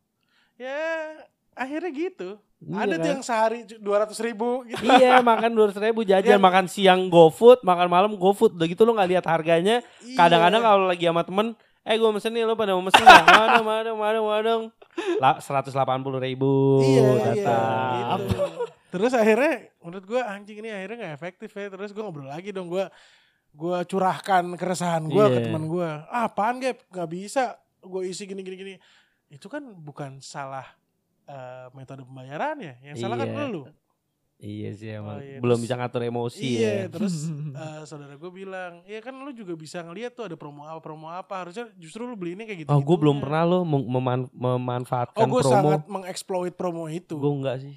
[0.55, 1.11] Ya
[1.59, 2.31] akhirnya gitu.
[2.59, 3.11] Iya Ada tuh kan?
[3.15, 4.83] yang sehari dua ratus ribu gitu.
[4.83, 8.99] iya makan dua ribu jajan Yang- makan siang GoFood makan malam GoFood udah gitu lo
[8.99, 9.79] nggak lihat harganya
[10.19, 10.67] kadang-kadang Iya.
[10.67, 11.47] kalau lagi sama temen
[11.87, 14.63] eh gue mesen nih lo pada mau mesen nggak madong madong madong
[15.23, 18.43] lah seratus delapan puluh ribu iya, datang gitu.
[18.89, 21.71] Terus akhirnya menurut gue anjing ini akhirnya nggak efektif ya.
[21.71, 22.91] Terus gue ngobrol lagi dong gue
[23.55, 25.45] gue curahkan keresahan gue ke Iya.
[25.47, 25.89] teman gue.
[26.11, 28.75] Ah, apaan gap nggak bisa gue isi gini gini gini.
[29.29, 30.67] Itu kan bukan salah
[31.29, 32.81] eh, metode pembayarannya.
[32.83, 33.47] Yang salah kan Iya.
[33.47, 33.63] lu.
[34.39, 37.15] iya sih emang Oh, iya, belum terus- bisa ngatur emosi Iya, ya terus
[37.59, 41.07] eh, saudara gue bilang, iya kan lu juga bisa ngeliat tuh ada promo apa promo
[41.07, 41.43] apa.
[41.43, 42.69] Harusnya justru lu beli ini kayak gitu.
[42.69, 47.15] oh gue belum pernah lo mem- meman- memanfaatkan Oh, gue promo sangat mengeksploit promo itu.
[47.15, 47.77] gue enggak sih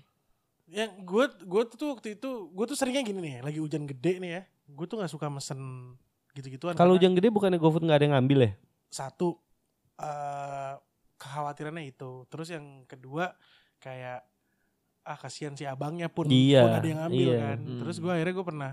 [0.67, 4.31] Yang gue gue tuh waktu itu gue tuh seringnya gini nih, lagi hujan gede nih
[4.31, 4.41] ya.
[4.67, 5.59] Gue tuh nggak suka mesen
[6.31, 6.71] gitu-gituan.
[6.73, 8.51] kalau hujan gede bukannya GoFood nggak ada yang ngambil ya
[8.87, 9.35] satu
[9.97, 10.73] eh
[11.21, 12.25] kekhawatirannya itu.
[12.25, 13.38] Terus yang kedua
[13.77, 14.25] kayak
[15.01, 17.39] ah kasihan si abangnya pun Iya, pun ada yang ngambil iya.
[17.45, 17.60] kan.
[17.62, 17.79] Hmm.
[17.86, 18.71] Terus gue akhirnya gue pernah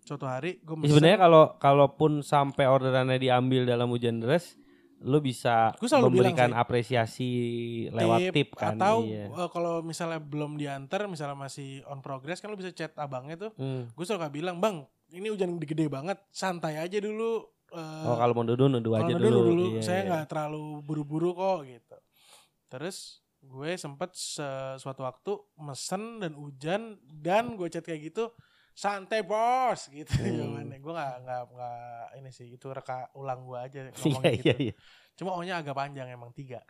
[0.00, 4.56] suatu hari gue Ya, sebenarnya kalau kalaupun sampai orderannya diambil dalam hujan deras
[5.00, 7.30] lu bisa Gua selalu bilang memberikan sih, apresiasi
[7.88, 9.32] lewat tip, kan atau iya.
[9.32, 13.50] eh, kalau misalnya belum diantar misalnya masih on progress kan lu bisa chat abangnya tuh
[13.56, 13.88] Hmm.
[13.88, 14.84] gue suka bilang bang
[15.16, 19.24] ini hujan gede, banget santai aja dulu eh, Oh kalau mau duduk kalau aja dulu,
[19.24, 19.40] dulu.
[19.50, 20.08] dulu Iya, saya iya.
[20.08, 21.96] nggak terlalu buru-buru kok gitu
[22.66, 22.96] terus
[23.40, 28.30] gue sempet sesuatu waktu mesen dan hujan dan gue chat kayak gitu
[28.70, 30.36] santai bos gitu Hmm.
[30.36, 31.80] jawabannya gue nggak nggak nggak
[32.16, 34.74] ini sih itu reka ulang gue aja Iya ngomongnya gitu iya iya.
[35.16, 36.60] cuma ohnya agak panjang emang tiga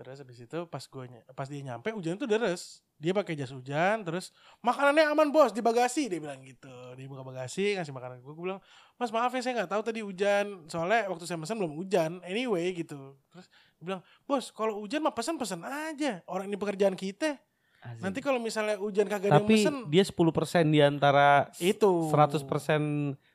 [0.00, 1.04] terus habis itu pas gue
[1.36, 2.80] pas dia nyampe hujan tuh deres.
[2.96, 4.32] Dia pakai jas hujan terus
[4.64, 6.72] makanannya aman bos di bagasi dia bilang gitu.
[6.96, 8.64] Dia buka bagasi ngasih makanan gue gue bilang
[8.96, 10.64] mas maaf ya saya nggak tahu tadi hujan.
[10.72, 12.24] Soalnya waktu saya pesan belum hujan.
[12.24, 13.20] Anyway gitu.
[13.28, 16.24] Terus dia bilang bos kalau hujan mah pesan pesan aja.
[16.24, 17.36] Orang ini pekerjaan kita.
[17.80, 18.04] Asik.
[18.04, 22.12] nanti kalau misalnya hujan kagak ada yang Tapi dia 10% di antara itu.
[22.12, 22.44] 100%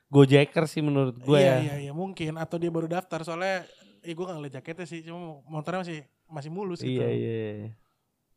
[0.06, 1.74] Gojeker sih menurut gue iya ya.
[1.74, 2.38] iya iya mungkin.
[2.38, 3.26] Atau dia baru daftar.
[3.26, 3.66] Soalnya
[4.06, 5.02] eh gue nggak ngeliat jaketnya sih.
[5.02, 7.70] Cuma motornya masih masih mulus gitu Iya iya.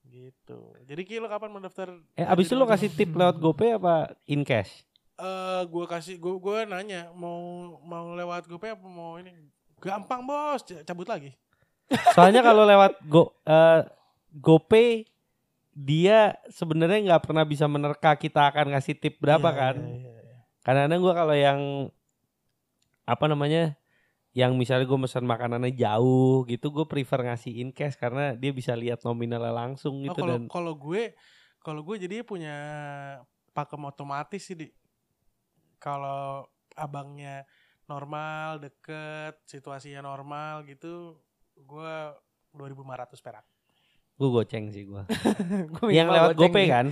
[0.05, 3.95] gitu jadi kilo kapan mau daftar Eh abis itu lo kasih tip lewat GoPay apa
[4.25, 4.85] in cash?
[5.15, 7.37] eh gue kasih gue gue nanya mau
[7.79, 9.35] mau lewat GoPay apa mau ini
[9.77, 11.35] gampang bos cabut lagi
[12.13, 13.81] Soalnya kalau lewat Go eh,
[14.31, 15.09] GoPay
[15.73, 19.75] dia sebenarnya nggak pernah bisa menerka kita akan ngasih tip berapa Iya, kan?
[19.77, 20.37] iya, iya, iya.
[20.59, 21.59] Kadang-kadang gue kalau yang
[23.03, 23.78] apa namanya
[24.39, 28.71] yang misalnya gue pesan makanannya jauh gitu gue prefer ngasih in cash karena dia bisa
[28.71, 31.03] lihat nominalnya langsung Oh, gitu kalau dan kalau gue
[31.59, 32.55] kalau gue jadi punya
[33.51, 34.67] pakem otomatis sih di.
[35.79, 37.43] Kalau abangnya
[37.87, 41.19] normal deket situasinya normal gitu
[41.55, 41.93] gue
[42.55, 43.45] 2500 perak.
[44.19, 45.03] Gue goceng sih gue
[45.97, 46.87] yang lewat goceng GoPay kan?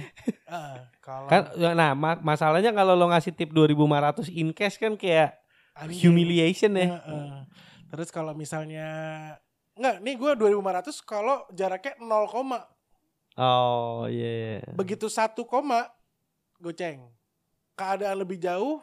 [0.48, 1.42] Ah, kalau kan
[1.76, 5.36] nah ma- masalahnya kalau lo ngasih tip 2500 in cash kan kayak
[5.78, 6.02] anjing.
[6.10, 7.46] humiliation ya Heeh.
[7.94, 8.90] terus kalau misalnya
[9.78, 12.66] Enggak, nih gue 2500 kalau jaraknya 0, koma.
[13.38, 14.74] oh iya yeah.
[14.74, 15.86] begitu 1, koma
[16.58, 17.06] goceng.
[17.78, 18.82] Keadaan lebih jauh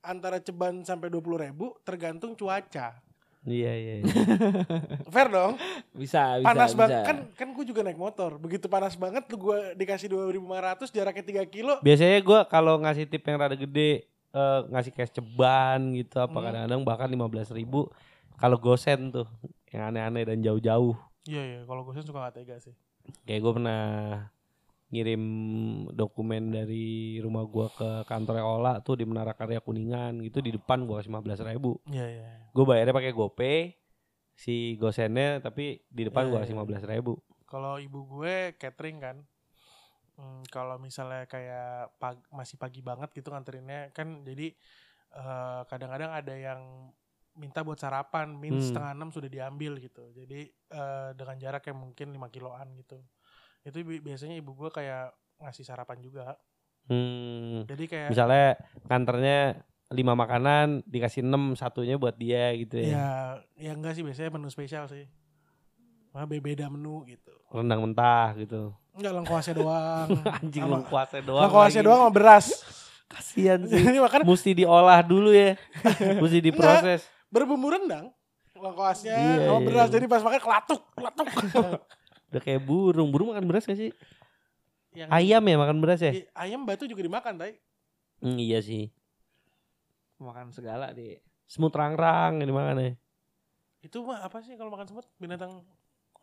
[0.00, 3.02] antara ceban sampai 20 ribu tergantung cuaca.
[3.42, 4.14] iya iya iya.
[5.14, 5.58] Fair dong?
[5.96, 6.46] Bisa, bisa.
[6.46, 6.78] panas bisa.
[6.78, 11.24] banget kan kan gue juga naik motor begitu panas banget lu gue dikasih 2500 jaraknya
[11.40, 16.18] 3 kilo biasanya gue kalau ngasih tip yang rada gede eh, ngasih cash ceban gitu
[16.18, 16.44] apa Hmm.
[16.44, 17.90] kadang-kadang bahkan 15.000 ribu
[18.34, 19.26] kalau gosen tuh
[19.70, 20.96] yang aneh-aneh dan jauh-jauh.
[21.24, 22.72] Iya iya kalau gue suka gak tega sih.
[23.22, 23.82] Kayak gue pernah
[24.90, 25.22] ngirim
[25.94, 30.82] dokumen dari rumah gua ke kantornya Ola tuh di Menara Karya Kuningan gitu di depan
[30.82, 31.78] gua kasih 15 ribu.
[31.86, 33.58] Iya iya gue bayarnya pakai GoPay
[34.34, 36.44] si gosennya tapi di depan Iya, gua iya.
[36.50, 37.12] kasih 15 ribu.
[37.46, 39.16] Kalau ibu gue catering kan
[40.20, 44.52] hmm, kalau misalnya kayak pag- masih pagi banget gitu nganterinnya kan jadi
[45.10, 46.92] eh, kadang-kadang ada yang
[47.34, 48.62] minta buat sarapan min Hmm.
[48.62, 50.04] setengah enam sudah diambil gitu.
[50.12, 53.00] Jadi eh, dengan jarak yang mungkin 5 kiloan gitu.
[53.64, 56.36] Itu bi- biasanya ibu gue kayak ngasih sarapan juga.
[56.90, 57.70] Hmm.
[57.70, 58.46] jadi kayak misalnya
[58.90, 59.62] kantornya
[59.94, 62.90] lima makanan dikasih 6 satunya buat dia gitu ya.
[62.90, 63.06] Ya
[63.54, 65.06] ya enggak sih biasanya menu spesial sih
[66.10, 67.30] Be- beda menu gitu.
[67.48, 68.74] Rendang mentah gitu.
[68.92, 70.06] Enggak lengkuasnya doang.
[70.36, 71.88] Anjing Sama- lu kuasa doang lengkuasnya lagi.
[71.88, 72.46] doang sama beras.
[73.06, 73.78] Kasihan sih.
[73.80, 75.54] Jadi makan mesti diolah dulu ya.
[76.16, 77.06] Mesti diproses.
[77.26, 78.10] berbumbu rendang
[78.52, 79.64] lengkuasnya Iya, sama iya.
[79.64, 79.88] beras.
[79.88, 81.26] jadi pas makan kelatuk kelatuk.
[82.30, 83.08] Udah kayak burung.
[83.08, 83.90] Burung makan beras gak sih?
[84.90, 86.10] Yang ayam ya makan beras ya?
[86.34, 87.54] ayam batu juga dimakan tay
[88.18, 88.90] Hmm, iya sih.
[90.18, 91.22] Makan segala deh.
[91.46, 92.90] semut rang-rang ini makan ya.
[93.80, 95.06] Itu mah apa sih kalau makan semut?
[95.16, 95.64] Binatang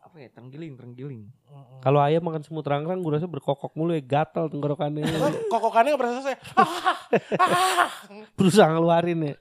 [0.08, 0.28] Apa ya?
[0.32, 1.22] Terenggiling, terenggiling.
[1.84, 5.04] Kalau ayam makan semut rang-rang gue rasa berkokok mulu ya gatal tenggorokannya
[5.52, 6.36] kokokannya nggak pernah selesai
[8.40, 9.34] berusaha ngeluarin ya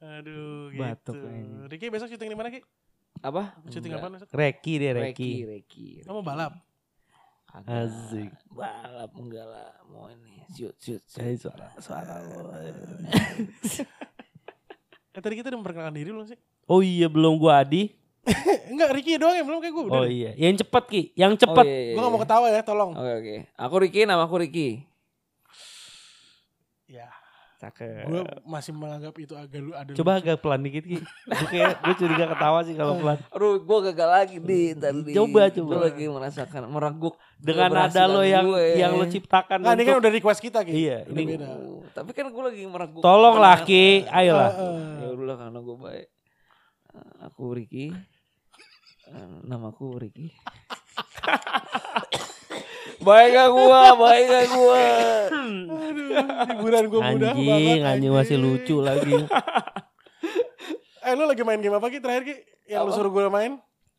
[0.00, 1.28] aduh Batuk gitu.
[1.68, 2.60] Ricky besok syuting di mana Ki?
[3.20, 3.52] Apa?
[3.68, 5.88] syuting apa besok Reki deh Reki, Reki Reki.
[6.08, 6.52] kamu balap
[7.50, 7.90] Kagak.
[7.90, 8.30] Asik.
[8.54, 9.74] Balap enggak lah.
[9.90, 10.38] Mau ini.
[10.54, 11.18] Shoot, shoot, shoot.
[11.18, 12.46] Eh, suara suara lo.
[15.10, 16.38] eh tadi kita udah memperkenalkan diri belum sih
[16.70, 17.90] oh iya belum gua Adi
[18.70, 21.38] enggak Ricky doang yang belum kayak gue udah oh iya yang cepet ki yang Oh,
[21.38, 22.24] cepet iya, iya, gue gak mau iya.
[22.24, 23.36] ketawa ya tolong Oke, oke.
[23.56, 24.68] Aku Riki, nama aku Riki.
[26.86, 27.06] ya
[27.56, 28.08] Cakep.
[28.08, 30.20] gue masih menganggap itu agak lu ada coba lucu.
[30.22, 34.08] agak pelan dikit ki gue kayak gue curiga ketawa sih kalau pelan Aduh, gue gagal
[34.10, 35.12] lagi di tadi.
[35.12, 35.68] Coba, coba.
[35.68, 40.02] Gue lagi merasakan meragukan dengan nada lo yang yang lo ciptakan Nah, ini kan untuk-
[40.02, 40.72] udah request kita Ki.
[40.72, 41.48] Iya, Udah ini- beda.
[41.92, 43.02] tapi kan gue lagi meragukan.
[43.02, 44.92] tolong lah ki ayolah Eh, eh.
[44.98, 46.06] Ya udahlah karena gue baik.
[46.90, 47.94] Eh, Aku Riki.
[49.06, 50.30] Eh, Namaku Riki.
[53.00, 54.82] baik gak gua, baik gak gua.
[55.30, 56.08] Aduh,
[56.52, 57.78] hiburan gue mudah anjing banget.
[57.82, 59.10] anjing masih lucu lagi
[61.00, 62.34] Eh lu lagi main game apa Ki terakhir Ki?
[62.68, 62.96] Yang lu Apa?
[63.00, 63.52] suruh gue main?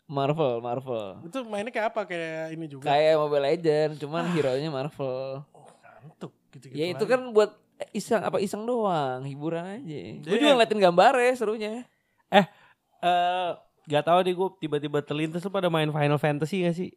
[0.06, 1.24] Marvel, Marvel.
[1.24, 2.04] Itu mainnya kayak apa?
[2.04, 2.84] Kayak ini juga.
[2.86, 5.42] Kayak Mobile Legend, cuman hero-nya Marvel.
[6.04, 6.78] Ngantuk gitu-gitu.
[6.78, 7.56] Ya itu kan buat
[7.90, 10.00] iseng apa iseng doang, hiburan aja.
[10.22, 11.88] Gue juga ngeliatin gambarnya serunya.
[12.30, 12.46] eh
[13.84, 16.92] Gak tahu deh gue tiba-tiba terlintas lu pada main Final Fantasy gak sih?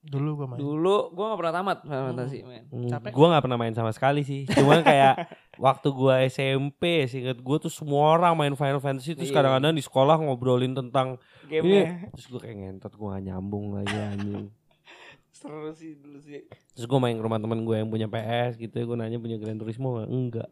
[0.00, 0.56] dulu gue main.
[0.56, 2.08] Dulu gue gak pernah tamat Final Hmm.
[2.16, 2.64] Fantasy men.
[2.88, 3.12] Capek.
[3.12, 4.48] Gue gak pernah main sama sekali sih.
[4.48, 5.28] Cuman kayak
[5.60, 9.36] waktu gue SMP, seinget gue tuh semua orang main Final Fantasy terus Iya.
[9.36, 12.08] kadang-kadang di sekolah ngobrolin tentang Game-nya.
[12.10, 14.48] Terus gue kayak ngentot gue gak nyambung lagi anjing.
[15.36, 16.48] Seru sih dulu sih.
[16.48, 18.84] Terus gue main ke rumah temen gue yang punya PS gitu ya.
[18.88, 20.08] Gue nanya punya Gran Turismo gak?
[20.08, 20.48] Enggak.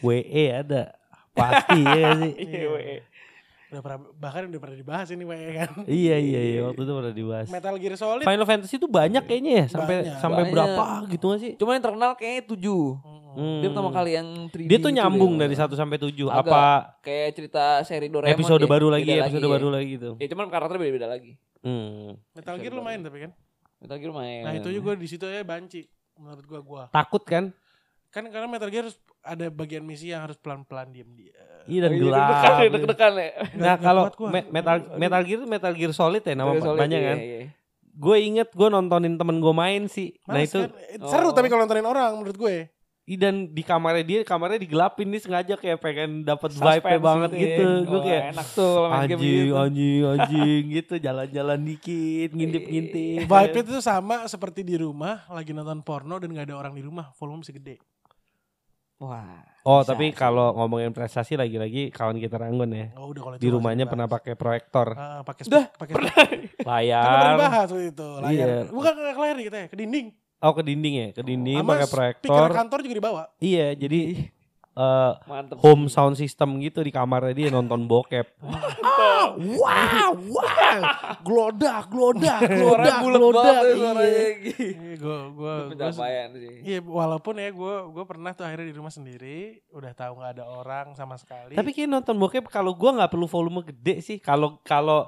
[0.00, 0.24] WE
[0.56, 0.96] ada.
[1.30, 2.32] Pasti ya sih?
[2.48, 2.98] Iya, weh.
[3.68, 5.70] Udah pernah, bahkan udah pernah dibahas ini Pak, ya kan.
[5.84, 7.46] iya iya iya waktu itu pernah dibahas.
[7.52, 8.24] Metal Gear Solid.
[8.24, 10.16] Final Fantasy tuh banyak kayaknya ya sampai Banyak.
[10.18, 10.52] sampai Banyak.
[10.56, 11.52] berapa gitu gak sih?
[11.60, 12.56] Cuman yang terkenal kayaknya 7.
[13.28, 13.60] Hmm.
[13.60, 16.48] Dia pertama kali yang 3D Dia tuh itu nyambung dari 1 sampai 7 Agak.
[16.48, 16.64] apa
[17.04, 18.70] Kayak cerita seri Doraemon episode deh.
[18.72, 19.52] baru lagi, episode ya.
[19.52, 20.10] baru lagi gitu.
[20.16, 21.32] Ya cuman karakternya beda-beda lagi.
[21.60, 22.16] Hmm.
[22.32, 23.30] Metal Gear lu main tapi kan.
[23.78, 24.42] Metal Gear main.
[24.48, 25.84] Nah itu juga di situ ya banci
[26.16, 26.82] menurut gua gua.
[26.88, 27.52] Takut kan?
[28.08, 28.96] Kan karena Metal Gear harus
[29.28, 31.36] ada bagian misi yang harus pelan-pelan diem dia.
[31.64, 32.18] Iya dan Oh, iya, gelap.
[32.18, 32.72] Deg-degan ya, gitu.
[32.74, 33.30] deg-degan ya.
[33.54, 34.02] Nah kalau
[34.48, 37.18] Metal Metal Gear Metal Gear Solid ya nama banyak iya, kan.
[37.18, 37.40] iya.
[37.92, 40.16] Gue inget gue nontonin temen gue main sih.
[40.24, 40.70] nah Males itu kan?
[40.88, 41.32] Eh, Seru Oh.
[41.32, 42.56] tapi kalau nontonin orang menurut gue.
[43.04, 47.30] Ih, dan di kamarnya dia kamarnya digelapin nih sengaja kayak pengen dapat vibe Suspense banget
[47.32, 47.40] ya.
[47.40, 47.64] gitu.
[47.82, 49.54] Gue Wah, kayak enak tuh kalau main game anjing, gitu.
[49.56, 53.24] anjing, anjing gitu jalan-jalan dikit, ngintip-ngintip.
[53.24, 57.08] Vibe itu sama seperti di rumah lagi nonton porno dan gak ada orang di rumah,
[57.16, 57.76] volume masih gede.
[58.98, 59.46] Wah.
[59.62, 62.86] Oh, bisa tapi kalau ngomongin prestasi lagi-lagi kawan kita Ranggun ya.
[62.96, 66.64] Oh, udah kalau Di rumahnya pernah pakai proyektor, Ah, pakai Dah, spek- pakai kan udah
[66.64, 67.30] layar.
[67.30, 68.46] dibahas waktu itu layar.
[68.48, 68.58] Iya.
[68.68, 70.06] Bukan ke layar kita ya, ke dinding.
[70.38, 72.48] Oh, ke dinding ya, ke dinding Sama pakai speaker proyektor.
[72.54, 73.22] kantor juga dibawa.
[73.38, 74.00] Iya, jadi
[74.78, 75.56] eh, Mantep.
[75.58, 78.26] home sound system gitu di kamarnya dia nonton bokep.
[78.98, 80.80] Ah, wow, wow.
[81.22, 83.32] Glodak, glodak, glodak, glodak.
[83.36, 84.26] banget tuh Iya.
[84.98, 85.16] Iya,
[85.70, 86.54] pencapaian sih.
[86.64, 90.44] Iya, walaupun ya gue gue pernah tuh akhirnya di rumah sendiri, udah tahu nggak ada
[90.46, 91.54] orang sama sekali.
[91.54, 94.18] Tapi kayak nonton bokep kalau gua nggak perlu volume gede sih.
[94.18, 95.06] Kalau kalau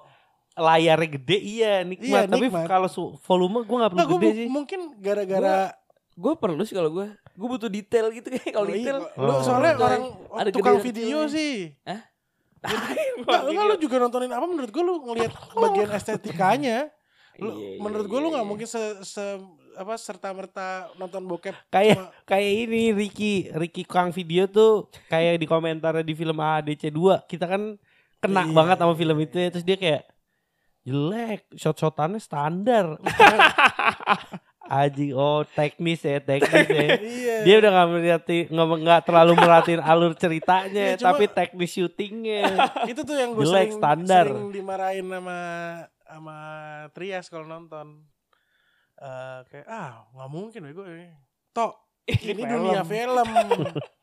[0.52, 2.06] layarnya gede iya nikmat.
[2.06, 2.66] Iya, Tapi nikmat.
[2.66, 4.46] kalau su- volume gua nggak perlu gua gede sih.
[4.46, 5.74] mungkin gara-gara
[6.10, 7.06] Gue perlu sih kalau gue.
[7.32, 8.98] Gue butuh detail gitu kayak kalau Oh, iya, detail.
[9.00, 9.10] kok.
[9.16, 9.40] lu Oh.
[9.40, 10.02] soalnya Coy, orang
[10.36, 11.72] ada tukang gede video sih.
[11.82, 12.00] Hah?
[13.16, 16.78] Enggak, enggak lu juga nontonin apa menurut gue lu ngelihat bagian estetikanya.
[17.36, 18.50] Lu, Iya, iya, menurut gue lu iya, nggak iya.
[18.50, 19.40] mungkin se, se-
[19.72, 24.72] apa serta merta nonton bokep Kayak cuma- kayak ini Ricky Ricky Kang video tuh
[25.06, 27.78] kayak di komentar di film ADC 2 kita kan
[28.18, 29.24] kena Iya, banget sama iya, film iya.
[29.24, 29.48] itu ya.
[29.48, 30.02] terus dia kayak
[30.82, 32.98] jelek shot-shotannya standar
[34.70, 37.36] Aji oh teknis ya teknis ya Iya.
[37.42, 42.42] dia udah nggak merhati nggak nggak terlalu merhatiin alur ceritanya Iya, cuma- tapi teknis syutingnya
[42.90, 44.30] itu tuh yang gue sering, standar.
[44.30, 45.38] sering dimarahin sama
[46.06, 46.36] sama
[46.90, 48.02] Trias kalau nonton.
[48.96, 51.10] Eh kayak ah nggak mungkin gue
[51.50, 51.74] Tok
[52.06, 53.26] ini dunia film.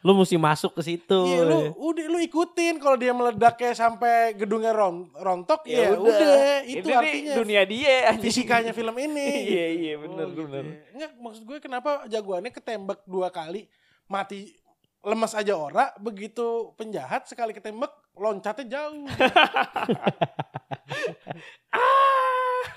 [0.00, 4.72] lu mesti masuk ke situ Iya lu udah lu ikutin kalau dia meledaknya sampai gedungnya
[4.72, 9.28] ron, rontok ya, udah itu Ini artinya dunia dia fisikanya film ini.
[9.52, 10.62] Iya iya Oh, bener gitu ya.
[10.96, 13.68] Enggak maksud gue kenapa jagoannya ketembak dua kali
[14.08, 14.56] mati
[15.00, 19.04] lemas aja ora begitu penjahat sekali ketembak loncatnya jauh.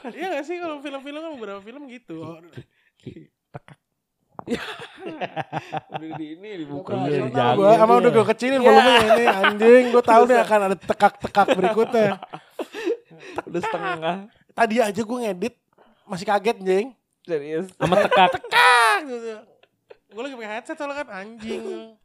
[0.04, 2.20] Iya gak sih kalau film-film kan beberapa film gitu.
[4.44, 6.96] Udah di ini dibuka.
[6.96, 8.00] Iya, gua sama dia.
[8.04, 8.66] udah gue kecilin Iya.
[8.66, 12.12] volumenya ini anjing gue tahu nih akan ada tekak-tekak berikutnya.
[13.50, 14.18] Udah setengah.
[14.52, 15.56] Tadi aja gue ngedit
[16.04, 16.88] masih kaget jeng.
[17.24, 17.72] Serius.
[17.80, 19.32] sama tekak Tekak gitu.
[20.14, 21.96] Gue lagi pakai headset soalnya kan anjing.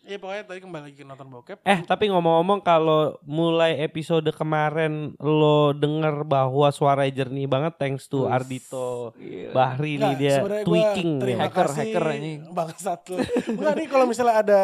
[0.00, 1.58] Iya pokoknya tadi kembali lagi ke nonton bokep.
[1.60, 8.24] Eh tapi ngomong-ngomong kalau mulai episode kemarin lo denger bahwa suara jernih banget thanks to
[8.24, 9.52] Uff, Ardito Gila.
[9.52, 11.52] Bahri nih dia tweaking terima ya.
[11.52, 12.40] Hacker, kasih hacker anjing.
[12.48, 13.16] bangsat lu.
[13.54, 14.62] Enggak nih kalau misalnya ada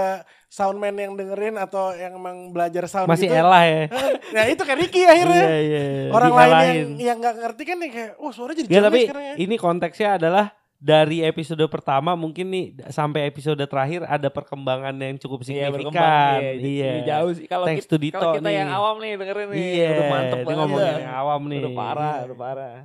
[0.49, 3.37] soundman yang dengerin atau yang emang belajar sound Masih gitu.
[3.37, 3.83] elah ya.
[4.35, 5.44] Nah itu kayak Ricky akhirnya.
[5.46, 5.83] Iya iya.
[6.11, 9.01] Orang lain yang yang nggak ngerti kan nih kayak, oh suara jadi Ya jernih tapi
[9.05, 9.35] sekarang ya.
[9.37, 10.46] ini konteksnya adalah
[10.87, 16.38] dari episode pertama mungkin nih sampai episode terakhir ada perkembangan yang cukup Iya signifikan.
[16.38, 16.87] Iya, Iya.
[16.87, 17.44] jadi Jauh sih.
[17.44, 18.57] Kalau Thanks kita, to Dito kalau kita nih.
[18.57, 19.59] yang awam nih dengerin nih.
[19.59, 19.88] Iya.
[19.90, 20.59] Udah mantep Ini banget.
[20.62, 21.59] ngomongin yang awam nih.
[21.59, 22.25] Udah parah, Iya.
[22.25, 22.77] udah parah.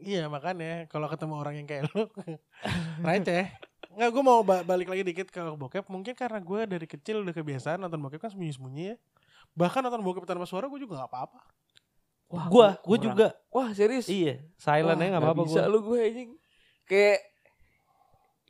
[0.00, 2.08] Iya makanya kalau ketemu orang yang kayak lu
[3.04, 3.44] receh.
[3.90, 5.84] Nggak gue mau ba- balik lagi dikit ke bokep.
[5.84, 8.96] Mungkin karena gue dari kecil udah kebiasaan nonton bokep kan sembunyi-sembunyi ya.
[9.52, 11.40] Bahkan nonton bokep tanpa suara gue juga gak apa-apa.
[12.30, 13.02] Wah, Gua, gua kurang.
[13.02, 13.26] juga.
[13.50, 14.06] Wah serius.
[14.06, 15.68] Iya, silent Wah, aja nggak apa-apa bisa gua.
[15.68, 16.30] lu gue anjing.
[16.86, 17.18] Kayak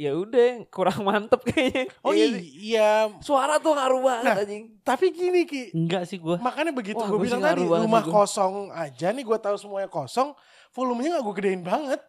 [0.01, 1.93] ya udah kurang mantep kayaknya.
[2.01, 4.37] Oh Iya iya, Suara tuh ngaruh banget Nah.
[4.39, 4.65] anjing.
[4.81, 5.63] tapi gini Ki.
[5.71, 6.41] Enggak sih gua.
[6.41, 8.25] Makanya begitu Wah, gue gua bilang tadi rumah gua.
[8.25, 10.33] kosong aja nih gue tahu semuanya kosong,
[10.71, 12.01] volumenya gak gue gedein banget.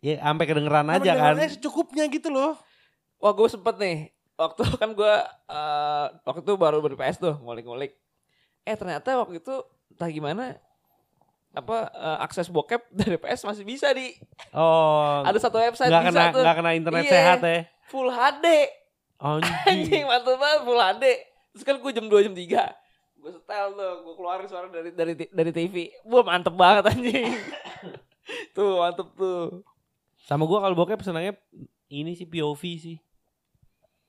[0.00, 1.36] Ya sampai kedengeran aja kan.
[1.46, 2.56] secukupnya gitu loh.
[3.16, 3.98] Wah gue sempet nih.
[4.34, 5.14] Waktu kan gue
[5.46, 7.92] eh waktu itu baru beli PS tuh ngulik-ngulik.
[8.62, 9.52] Eh ternyata waktu itu
[9.90, 10.56] entah gimana
[11.54, 14.10] apa eh, akses bokep dari PS masih bisa di
[14.50, 15.22] Oh.
[15.22, 17.12] ada satu website Nggak bisa kena tuh nggak kena internet Iya.
[17.12, 17.58] sehat ya.
[17.86, 18.46] full HD
[19.16, 19.56] Anjing.
[19.64, 21.04] anjing mantep banget full HD
[21.50, 22.42] terus kan gue jam 2 jam 3
[23.16, 27.30] gue setel tuh gue keluarin suara dari dari dari TV wah mantep banget anjing
[28.56, 29.62] tuh mantep tuh
[30.18, 31.36] Sama gua kalau bokep senangnya
[31.86, 32.96] ini sih POV sih.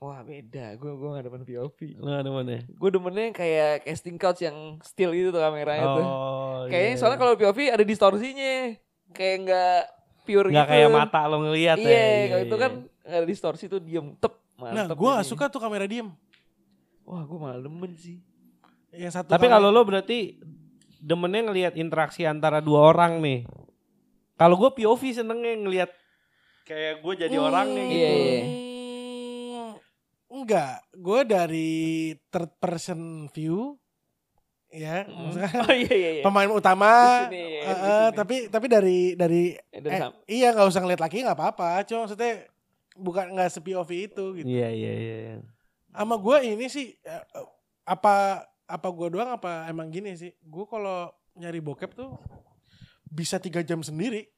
[0.05, 2.61] Wah beda gue gue gak demen POV Lu ada mana?
[2.61, 6.69] gue demennya kayak casting couch yang still gitu tuh kameranya tuh Oh.
[6.69, 6.99] kayaknya iya.
[7.01, 8.77] soalnya kalau POV ada distorsinya
[9.09, 9.79] kayak nggak
[10.23, 12.25] pure nggak gitu kayak mata lo ngelihat iya, ya.
[12.27, 15.83] kalau itu kan nggak ada distorsi tuh diem tep Nah gue gak suka tuh kamera
[15.83, 16.07] diem.
[17.03, 18.23] wah gue malah demen sih
[18.89, 20.39] Yang satu Tapi kalau lo berarti
[20.97, 23.43] demennya ngelihat interaksi antara dua orang nih.
[24.33, 25.91] Kalau gue POV senengnya ngelihat
[26.63, 27.99] kayak gue jadi Hmm, orangnya gitu.
[27.99, 28.41] Iya, iya.
[30.45, 31.73] Enggak, gue dari
[32.29, 33.81] third person view
[34.67, 35.25] ya, Hmm.
[35.25, 36.91] maksudnya oh iya iya iya pemain utama
[37.25, 38.13] Di sini, di eh, sini.
[38.13, 42.45] tapi tapi dari dari Eh, eh, iya nggak usah ngeliat laki nggak apa-apa, cuma maksudnya
[42.93, 44.45] bukan nggak se POV itu gitu.
[44.45, 45.35] Iya iya iya.
[45.89, 47.23] Sama gue ini sih eh,
[47.83, 50.29] apa apa gue doang apa emang gini sih?
[50.39, 52.13] Gue kalau nyari bokep tuh
[53.07, 54.29] bisa tiga jam sendiri.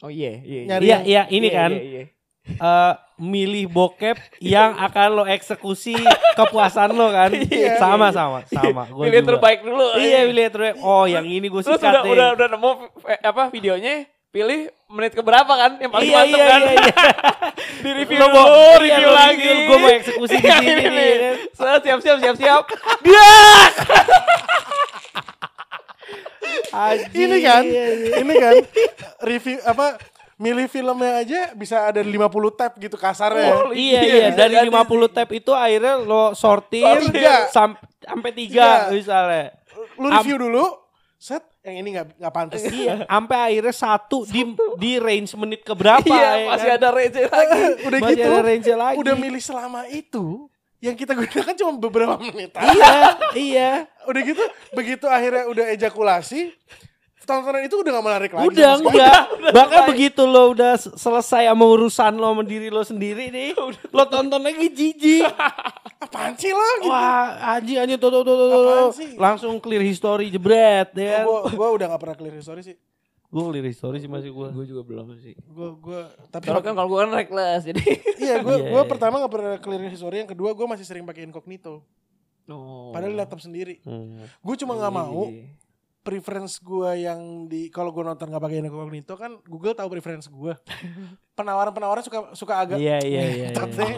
[0.00, 0.60] Oh iya, iya.
[0.68, 2.04] Nyari Iya yang- iya ini Iya, kan iya, iya.
[2.44, 5.94] Eh milih bokep yang akan lo eksekusi
[6.34, 7.30] kepuasan lo kan.
[7.52, 7.78] Iya.
[7.78, 8.82] sama sama sama.
[8.88, 9.28] Gua Pilih juga.
[9.32, 9.86] terbaik dulu.
[9.94, 10.76] Iya pilih terbaik.
[10.80, 12.70] Oh yang ini gue sikat udah, udah udah nemu
[13.06, 13.94] eh, apa videonya,
[14.28, 16.60] pilih menit keberapa kan yang paling iya, mantep iya, kan.
[16.60, 16.94] iya, iya.
[17.82, 19.50] Di review Lo dulu, mau- iya, review lo lagi.
[19.64, 21.34] gua mau eksekusi di Iya, sini ini nih, kan.
[21.52, 22.62] So, siap siap siap siap.
[26.72, 27.28] Anjing.
[27.28, 28.14] Ini kan, Iya, iya.
[28.18, 28.54] ini kan
[29.22, 30.00] review apa
[30.34, 32.12] milih filmnya aja bisa ada 50
[32.52, 33.50] tab gitu kasarnya.
[33.52, 36.84] Oh, Iya Iya, iya bisa dari jadi 50 tab itu akhirnya lo sortir
[37.48, 38.90] sam- sampai tiga Tiga.
[38.90, 39.46] misalnya.
[39.94, 40.64] Lu review dulu,
[41.14, 42.60] set yang ini nggak nggak pantas.
[42.64, 44.42] Iya, sampai akhirnya satu di
[44.76, 46.76] di range menit ke berapa Iya, ya masih kan?
[46.76, 47.60] ada range lagi.
[47.86, 48.96] udah Masih gitu, ada range lagi.
[48.98, 50.26] udah milih selama itu
[50.78, 52.50] yang kita gunakan cuma beberapa menit.
[52.52, 52.66] aja.
[52.66, 52.92] Iya,
[53.36, 53.70] iya.
[54.02, 54.42] Udah gitu,
[54.72, 56.50] begitu akhirnya udah ejakulasi,
[57.22, 58.46] tontonan itu udah gak menarik lagi.
[58.48, 59.20] Udah enggak.
[59.56, 63.54] Bahkan begitu lo udah selesai sama urusan lo sama diri lo sendiri nih,
[63.96, 65.26] lo tonton lagi jijik.
[66.04, 66.62] Apaan sih lo?
[66.82, 66.90] Gitu.
[66.90, 68.60] Wah, anjing anjing tuh tuh tuh tuh, tuh.
[68.62, 69.08] Apaan sih?
[69.14, 71.22] Langsung clear history jebret ya.
[71.22, 72.76] Gue gua udah gak pernah clear story sih.
[73.28, 74.48] Gue clear history sih masih gue.
[74.52, 75.32] Gue juga belum sih.
[75.38, 77.80] Gue gue tapi Kalau kan kalau gue kan reckless jadi.
[78.18, 78.90] iya gue Iya, gue iya.
[78.90, 81.80] pertama gak pernah clear history, yang kedua gue masih sering pakai incognito.
[82.44, 82.90] Oh.
[82.90, 83.78] Padahal laptop sendiri.
[83.86, 84.26] Hmm.
[84.42, 85.46] Gue cuma nggak mau Iya.
[86.02, 90.52] Preference gue yang di kalau gue nonton nggak pakai incognito kan Google tahu preference gue.
[91.38, 93.46] Penawaran-penawaran suka suka agak Iya iya iya.
[93.54, 93.78] ngetot iya.
[93.78, 93.92] deh.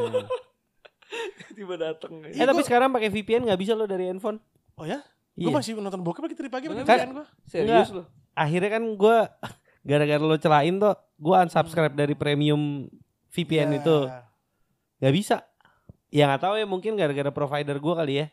[1.54, 2.12] Tiba datang.
[2.26, 4.38] Eh tapi sekarang pakai VPN nggak bisa lo dari handphone.
[4.76, 5.00] Oh ya?
[5.34, 5.50] Iya.
[5.50, 7.26] Gue masih nonton bokep lagi tadi pagi pakai Kan- VPN gue.
[7.48, 8.02] Serius lo.
[8.34, 9.16] Akhirnya kan gue
[9.88, 12.86] gara-gara lo celain tuh, gue unsubscribe dari premium
[13.32, 13.78] VPN Ya.
[13.82, 13.96] itu
[15.00, 15.36] nggak bisa.
[16.12, 18.26] Ya nggak tahu ya mungkin gara-gara provider gue kali ya.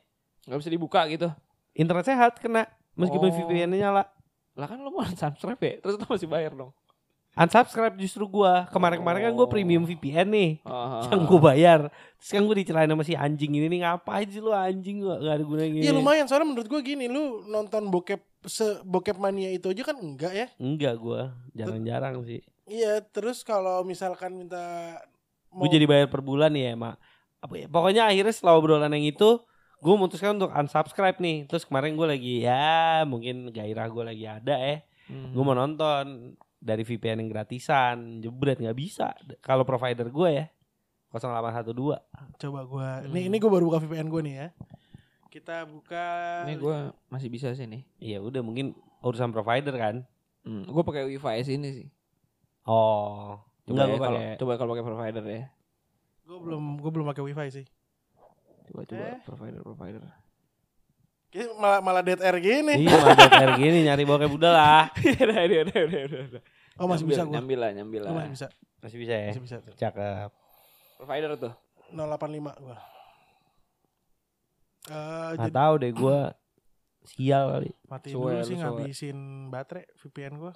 [0.46, 1.30] Gak bisa dibuka gitu.
[1.78, 3.36] Internet sehat kena meskipun Oh.
[3.36, 4.04] VPN-nya nyala.
[4.56, 5.76] Lah kan lo mau unsubscribe ya?
[5.80, 6.72] Terus lo masih bayar dong.
[7.32, 8.54] Unsubscribe justru gue.
[8.70, 9.52] Kemarin-kemarin kan gue Oh.
[9.52, 10.52] premium VPN nih.
[10.68, 11.80] Ah, Yang gue bayar.
[12.20, 15.34] Terus kan gue dicelain sama si anjing ini nih ngapain sih lu anjing gak, gak
[15.40, 15.84] ada gunanya gini.
[15.88, 19.96] Iya lumayan soalnya menurut gue gini lu nonton bokep se bokep mania itu aja kan
[19.96, 20.48] enggak ya.
[20.60, 21.22] Enggak gue,
[21.56, 22.44] jarang-jarang sih.
[22.68, 24.96] Iya terus kalau misalkan minta
[25.52, 26.96] Gue jadi bayar per bulan ya emak.
[27.40, 29.40] Apa ya, Pokoknya akhirnya setelah obrolan yang itu
[29.82, 31.50] gue memutuskan untuk unsubscribe nih.
[31.50, 34.86] Terus kemarin gue lagi ya mungkin gairah gue lagi ada eh.
[35.10, 35.34] Hmm.
[35.34, 38.22] Gue mau nonton dari VPN yang gratisan.
[38.22, 39.18] Jebret nggak bisa.
[39.42, 40.46] Kalau provider gue ya
[41.12, 42.00] 0812.
[42.40, 43.10] coba gue Hmm.
[43.12, 44.48] ini ini gue baru buka VPN gue nih ya.
[45.32, 46.06] Kita buka
[46.46, 46.78] Ini gue
[47.10, 47.84] masih bisa sih nih.
[47.98, 50.06] Iya udah mungkin urusan provider kan.
[50.46, 51.88] Hmm, gue pakai wifi sini sih.
[52.64, 53.42] Oh.
[53.66, 55.44] Coba Enggak ya kalau coba kalau pakai provider ya.
[56.22, 57.66] gue belum gue belum pakai wifi sih.
[58.72, 59.20] Coba coba Eh.
[59.22, 60.02] provider provider.
[61.32, 62.74] Ini malah malah dead air gini.
[62.82, 64.84] Iya ada kayak gini nyari bokep udah lah.
[64.96, 66.42] udah, udah, udah, udah, udah.
[66.76, 67.34] Oh masih Nyambil, bisa gue.
[67.34, 68.12] Nyambil lah, nyambil lah.
[68.14, 68.48] masih bisa.
[68.82, 69.30] Masih bisa ya.
[69.30, 69.74] Masih bisa tuh.
[69.74, 70.32] Cakep.
[70.98, 71.54] Provider tuh.
[71.90, 72.78] 085 gue.
[74.84, 76.20] Eh Nggak jadi tahu deh gue
[77.04, 77.70] sial kali.
[77.86, 78.62] mati dulu lu sih suwe.
[78.62, 80.54] ngabisin baterai VPN gue.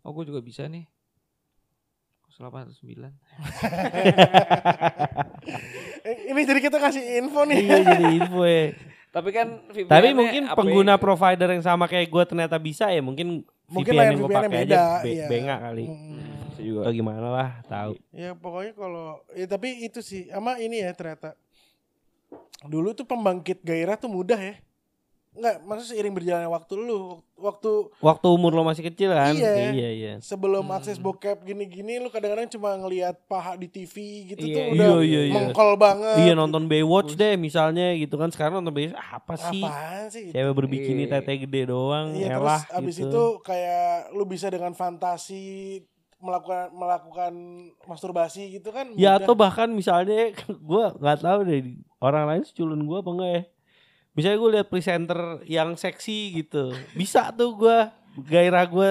[0.00, 0.86] Oh, gue juga bisa nih.
[2.30, 2.70] 809.
[6.38, 7.58] Ini jadi kita kasih info nih.
[7.66, 8.70] iya jadi info ya.
[9.18, 11.02] Tapi kan VPN Tapi mungkin apa pengguna ya?
[11.02, 14.50] provider yang sama kayak gue ternyata bisa ya mungkin Mungkin VPN yang gue VPN-nya pakai
[14.54, 15.26] beda, aja be iya.
[15.26, 15.84] bengak kali.
[15.90, 16.28] Mm.
[16.54, 16.80] Bisa juga.
[16.86, 17.92] Atau gimana lah tahu.
[18.14, 21.34] Ya pokoknya kalau ya tapi itu sih sama ini ya ternyata
[22.64, 24.54] dulu tuh pembangkit gairah tuh mudah ya.
[25.38, 26.98] Enggak, maksudnya seiring berjalannya waktu lu
[27.34, 29.30] waktu Waktu umur lo masih kecil kan?
[29.30, 29.70] Iya.
[29.70, 29.88] iya.
[29.88, 30.12] iya.
[30.18, 30.74] sebelum Hmm.
[30.74, 33.94] akses bokep gini-gini lu kadang-kadang cuma ngelihat paha di TV
[34.28, 35.34] gitu Iya, tuh iya, udah iya, iya.
[35.38, 36.16] mengkol banget.
[36.18, 39.62] Iya nonton Baywatch deh misalnya gitu kan sekarang nonton Baywatch apa sih?
[39.62, 40.26] Apaan sih?
[40.28, 41.22] Cewek berbikini Iya.
[41.22, 43.06] tete gede doang, Iya terus elah abis gitu.
[43.06, 45.78] itu kayak lu bisa dengan fantasi
[46.18, 47.32] melakukan melakukan
[47.86, 49.22] masturbasi gitu kan Ya mudah.
[49.22, 50.34] atau bahkan misalnya
[50.68, 51.62] gue nggak tahu deh
[51.98, 53.42] orang lain seculun gue apa enggak ya.
[54.18, 57.78] Misalnya gue lihat presenter yang seksi gitu, bisa tuh gue
[58.20, 58.90] gairah gue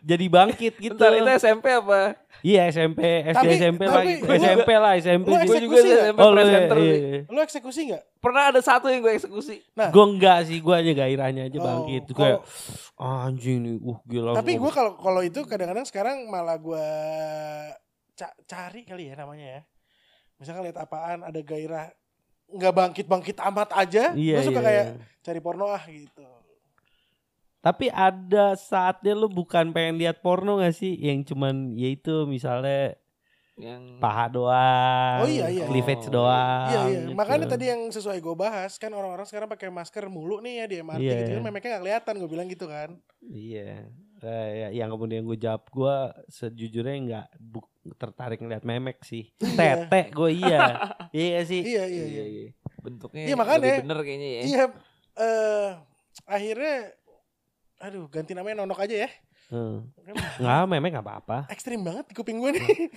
[0.00, 0.94] jadi bangkit gitu.
[0.94, 2.14] Bentar, itu SMP apa?
[2.38, 5.26] Iya SMP, SD Tapi- SMP tapi lah, lu- SMP lah SMP.
[5.26, 6.04] Gue juga Eksekusi sih nggak?
[6.04, 7.00] SMP Oh lu ya, presenter iya, sih.
[7.00, 7.20] iya.
[7.24, 8.02] lu eksekusi nggak?
[8.20, 9.56] Pernah ada satu yang gue eksekusi.
[9.72, 9.88] Nah.
[9.88, 12.02] Gue enggak sih, gue aja gairahnya aja Oh, bangkit.
[12.06, 14.32] kalau- Kayak "Ah, anjing nih, uh gila.
[14.34, 16.86] Tapi gua- gue kalau kalau itu kadang-kadang sekarang malah gue
[18.14, 19.60] ca- cari kali ya namanya ya.
[20.36, 21.88] Misalkan lihat apaan ada gairah
[22.46, 24.66] nggak bangkit-bangkit amat aja, Iya, gue suka iya.
[24.66, 24.84] kayak
[25.20, 26.22] cari porno ah gitu.
[27.58, 30.92] Tapi ada saatnya lu bukan pengen lihat porno gak sih?
[30.94, 32.92] Yang cuman ya itu misalnya
[33.54, 35.18] Yang paha doang.
[35.22, 35.64] Oh, iya, iya.
[35.64, 36.68] Cleavage Oh, doang.
[36.68, 37.14] Iya iya, gitu.
[37.14, 40.76] makanya tadi yang sesuai gue bahas kan orang-orang sekarang pakai masker mulu nih ya di
[40.82, 41.18] MRT Iya.
[41.24, 42.98] gitu, memeknya nggak kelihatan gue bilang gitu kan.
[43.22, 43.88] Iya.
[44.20, 45.96] Eh, ya, yang kemudian gue jawab gue
[46.28, 49.28] sejujurnya nggak bu- tertarik ngeliat memek sih.
[49.54, 49.86] Iya.
[49.86, 50.60] Tete gue iya.
[51.14, 51.60] iya sih.
[51.60, 52.48] Iya iya iya.
[52.80, 53.60] Bentuknya Iya, makanya.
[53.60, 54.42] lebih bener kayaknya ya.
[54.44, 54.64] Iya,
[55.16, 55.68] eh
[56.24, 56.76] akhirnya,
[57.80, 59.10] aduh ganti namanya nonok aja ya.
[59.52, 59.88] Hmm.
[60.40, 61.38] Nggak memek nggak apa-apa.
[61.52, 62.88] Ekstrim banget di kuping gue nih.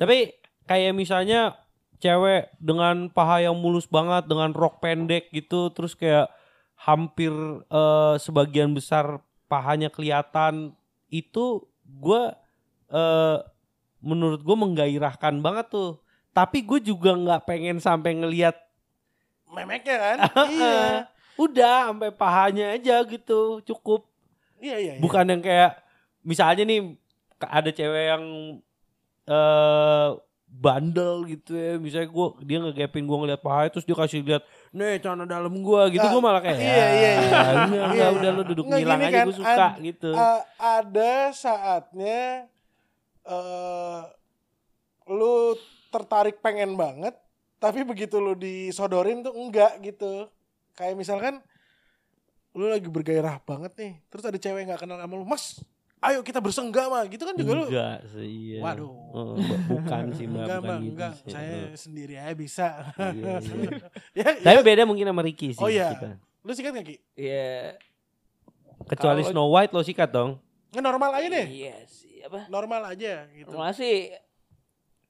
[0.00, 0.18] Tapi
[0.64, 1.56] kayak misalnya
[2.00, 6.32] cewek dengan paha yang mulus banget dengan rok pendek gitu terus kayak
[6.80, 7.32] hampir
[7.68, 9.20] eh, sebagian besar
[9.52, 10.72] pahanya kelihatan
[11.12, 12.22] itu gue
[12.90, 13.38] eh
[14.00, 16.00] menurut gue menggairahkan banget tuh.
[16.30, 18.56] Tapi gue juga nggak pengen sampai ngelihat
[19.46, 20.16] Memeknya kan?
[20.54, 21.10] iya.
[21.34, 24.06] udah sampai pahanya aja gitu cukup.
[24.56, 24.92] Iya iya.
[24.94, 25.02] iya.
[25.02, 25.74] Bukan yang kayak
[26.22, 26.94] misalnya nih
[27.40, 28.24] ada cewek yang
[29.26, 30.08] eh
[30.50, 34.98] bandel gitu ya misalnya gua dia ngegapin gua ngeliat paha terus dia kasih lihat nih
[34.98, 37.10] celana dalam gua gitu Ah, gua malah kayak iya, iya, iya.
[37.30, 38.06] "Ah, Iya, enggak, iya.
[38.18, 42.50] udah lu duduk Nggak, ngilang aja kan, gua suka ad- gitu A- ada saatnya
[43.22, 44.00] eh
[45.06, 45.58] lu
[45.88, 47.12] tertarik pengen banget,
[47.56, 50.30] tapi begitu lu disodorin tuh enggak gitu.
[50.72, 51.34] Kayak misalkan
[52.50, 55.62] lu lagi bergairah banget nih, terus ada cewek nggak kenal sama lu, mas,
[56.00, 57.64] ayo kita bersenggama gitu kan juga lu.
[57.66, 58.58] enggak sih iya.
[58.60, 58.90] Waduh.
[59.10, 61.12] Oh, bu- bukan sih mbak Enggak bukan gitu enggak.
[61.16, 61.30] sih.
[61.30, 62.66] Saya sendiri aja bisa.
[62.96, 63.70] Iya, iya.
[64.18, 64.64] ya, tapi ya.
[64.64, 65.90] beda mungkin sama Ricky sih Oh, iya.
[65.92, 66.18] kita.
[66.40, 66.96] Lu sikat gak Ki?
[67.14, 67.76] Iya.
[68.88, 70.40] kecuali Kalau- Snow White lo sikat dong
[70.70, 71.46] Nggak normal aja deh.
[71.46, 72.46] Iya sih apa?
[72.46, 73.52] Normal aja gitu.
[73.52, 74.14] Masih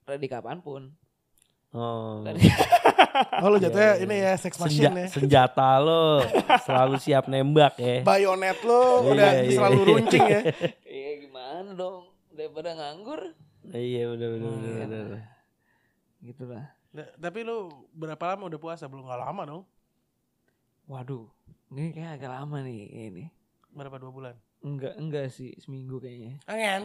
[0.02, 0.92] ready kapan pun.
[1.70, 2.22] oh.
[2.22, 2.48] Ready.
[3.42, 4.06] Oh lu jatuhnya Iya, iya.
[4.06, 5.06] ini ya sex Senja- machine ya.
[5.10, 6.22] senjata lo
[6.62, 9.50] selalu siap nembak ya Bayonet lu udah Iya, iya.
[9.50, 10.40] selalu runcing ya.
[10.88, 12.06] Iya gimana dong?
[12.30, 13.34] Daripada nganggur.
[13.68, 14.84] iya udah udah udah, Iya.
[14.86, 15.24] udah.
[16.22, 16.64] Gitu lah.
[16.90, 17.56] Nah, tapi lu
[17.90, 18.86] berapa lama udah puasa?
[18.86, 19.62] Belum nggak lama dong.
[20.86, 21.26] Waduh.
[21.70, 22.80] Ini kayak agak lama nih
[23.10, 23.24] ini.
[23.68, 24.34] Berapa dua bulan?
[24.60, 26.36] Enggak, enggak sih, seminggu kayaknya.
[26.44, 26.84] Angen.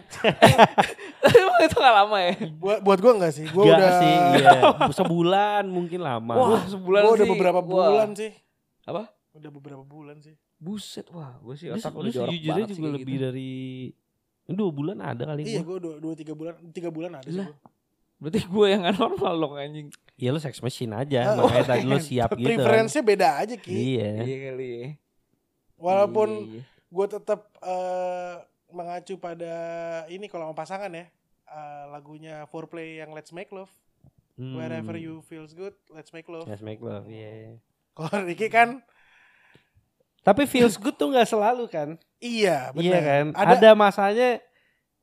[1.22, 2.34] Tapi emang itu gak lama ya?
[2.56, 3.46] buat buat gua enggak sih.
[3.52, 4.52] Gua Enggak udah sih, iya.
[5.04, 6.34] Sebulan mungkin lama.
[6.34, 7.34] Wah, sebulan gua udah sih.
[7.36, 7.68] beberapa Wah.
[7.68, 8.32] bulan sih.
[8.88, 9.04] Apa?
[9.36, 10.40] Udah beberapa bulan sih.
[10.56, 13.24] Buset, wah, gue sih otak udah jorok banget sih juga lebih gitu.
[13.28, 13.52] dari
[14.48, 15.68] dua bulan ada kali Iya, gua.
[15.68, 17.44] gua dua, dua tiga bulan, tiga bulan ada sih.
[17.44, 17.52] Gua.
[18.16, 19.88] Berarti gue yang gak normal dong anjing.
[20.16, 22.48] Iya lu sex machine aja, Ah, makanya tadi lu siap gitu.
[22.48, 23.76] Preferensinya beda aja ki.
[23.76, 24.12] Iya.
[24.24, 24.88] Iya kali ya.
[25.76, 26.62] Walaupun Iya, iya.
[26.90, 28.36] Gue tetap eh,
[28.70, 29.54] mengacu pada
[30.08, 31.06] ini kalau sama pasangan ya.
[31.46, 33.72] eh, lagunya Foreplay yang Let's Make Love.
[34.36, 34.60] Hmm.
[34.60, 36.44] Wherever you feels good, let's make love.
[36.44, 37.56] Let's make love, iya.
[37.96, 38.84] Kalau Ricky kan
[40.26, 41.96] Tapi feels good tuh nggak selalu kan?
[42.20, 42.84] iya, benar.
[42.84, 43.26] Iya kan?
[43.32, 44.30] Ada, Ada, masanya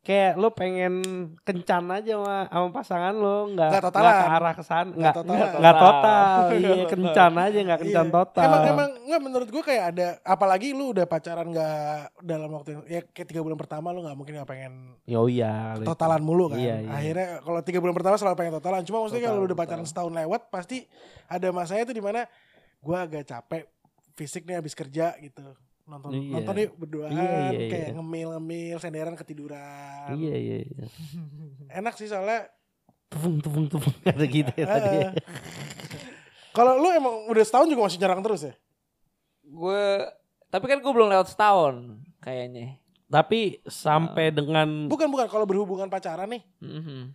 [0.02, 0.98] kayak lo pengen
[1.40, 4.02] kencan aja sama, sama pasangan lo, nggak Nggak totalan.
[4.04, 5.50] nggak ke arah ke sana, Nggak nggak totalan.
[5.54, 6.88] nggak total, iya total.
[6.90, 8.12] kencan aja nggak kencan Iya.
[8.12, 8.42] total.
[8.44, 11.86] Emang emang nggak menurut gue kayak ada apalagi lu udah pacaran nggak
[12.20, 14.72] dalam waktu yang- ya kayak tiga bulan pertama lu nggak mungkin nggak pengen
[15.08, 15.78] Oh iya.
[15.78, 15.88] lo itu.
[15.88, 16.58] totalan mulu kan.
[16.58, 16.90] Iya, iya.
[16.90, 18.82] Akhirnya kalau tiga bulan pertama selalu pengen totalan.
[18.82, 19.70] Cuma maksudnya Total, kalau lu udah total.
[19.70, 20.78] pacaran setahun lewat pasti
[21.26, 22.26] ada masanya tuh di mana
[22.76, 23.70] gue agak capek
[24.12, 25.46] fisik nih habis kerja gitu.
[25.82, 26.32] Nonton Iya.
[26.32, 27.94] nonton yuk berduaan Iya, iya, kayak iya.
[27.94, 30.14] ngemil-ngemil senderan ketiduran.
[30.14, 30.56] Iya iya.
[30.62, 30.84] iya.
[31.78, 32.46] Enak sih soalnya
[33.06, 34.96] Tepung tepung tepung ada gitu ya tadi.
[36.56, 38.54] kalau lu emang udah setahun juga masih nyerang terus ya?
[39.42, 39.84] Gue,
[40.48, 42.80] tapi kan gue belum lewat setahun kayaknya.
[43.06, 47.12] Tapi sampai dengan Bukan bukan kalau berhubungan pacaran nih Mhm.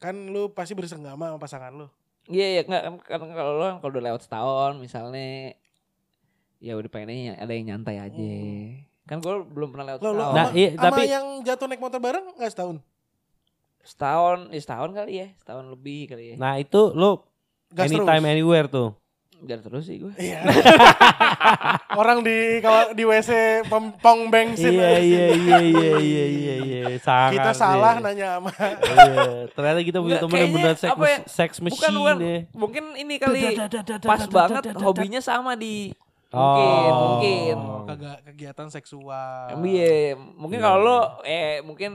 [0.00, 1.86] kan lu pasti bersenggama sama pasangan lu.
[2.24, 5.54] Iya iya nggak kan, kan kalau lo kan kalau udah lewat setahun misalnya
[6.60, 8.14] ya udah pengennya ada yang nyantai aja.
[8.14, 8.84] Hmm.
[9.02, 10.30] Kan gue belum pernah lewat Lo, lo setahun.
[10.30, 12.76] Nah, sama, iya, sama tapi- yang jatuh naik motor bareng nggak setahun?
[13.80, 16.34] setahun, ya setahun kali ya, setahun lebih kali ya.
[16.36, 17.24] Nah itu lo
[17.70, 18.34] Gas anytime terus.
[18.36, 18.92] anywhere tuh.
[19.40, 20.12] Jangan terus sih gue.
[20.20, 20.44] Iya.
[22.00, 23.30] Orang di kalau di WC
[23.64, 24.76] pem- pong bensin.
[24.76, 26.80] Iya iya iya iya iya iya iya.
[27.00, 31.18] Sangat Kita salah nanya sama Iya, ternyata kita punya temen yang benar sex, apa ya,
[31.24, 32.38] sex Bukan machine bukan, ya.
[32.52, 33.40] mungkin ini kali
[34.04, 35.96] pas banget hobinya sama di
[36.30, 36.38] Oh.
[36.54, 37.56] mungkin mungkin.
[37.58, 39.50] Oh, kagak kegiatan seksual.
[39.60, 40.86] Iya, mungkin Iya, kalau iya.
[40.86, 41.90] lo eh mungkin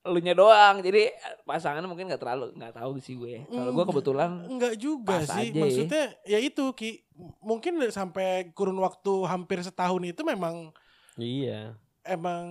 [0.00, 0.78] elunya doang.
[0.78, 1.10] Jadi
[1.42, 3.44] pasangannya mungkin nggak terlalu nggak tahu sih gue.
[3.44, 5.50] Kalau gue kebetulan Enggak juga Pas sih.
[5.50, 5.58] aja.
[5.58, 7.02] Maksudnya ya itu Ki.
[7.40, 10.70] Mungkin sampai kurun waktu hampir setahun itu memang
[11.14, 11.74] Iya.
[12.00, 12.46] emang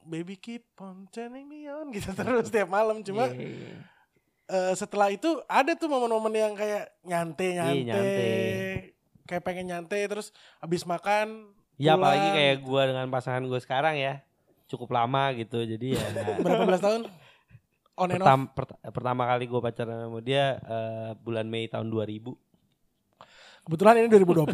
[0.00, 3.76] baby keep on turning me on gitu terus tiap malam cuma Iya, iya.
[4.48, 8.97] eh, setelah itu ada tuh momen-momen yang kayak nyantai nyantai, Iya, nyantai.
[9.28, 12.10] Kayak pengen nyantai terus habis makan Ya pulang.
[12.10, 14.24] apalagi kayak gua dengan pasangan gue sekarang ya.
[14.66, 15.62] Cukup lama gitu.
[15.62, 16.06] Jadi ya
[16.42, 17.06] berapa belas tahun
[17.94, 18.26] on and off.
[18.26, 22.34] Pertam- pert- pertama kali gue pacaran sama dia eh, bulan Mei tahun 2000.
[23.62, 24.48] Kebetulan ini 2020.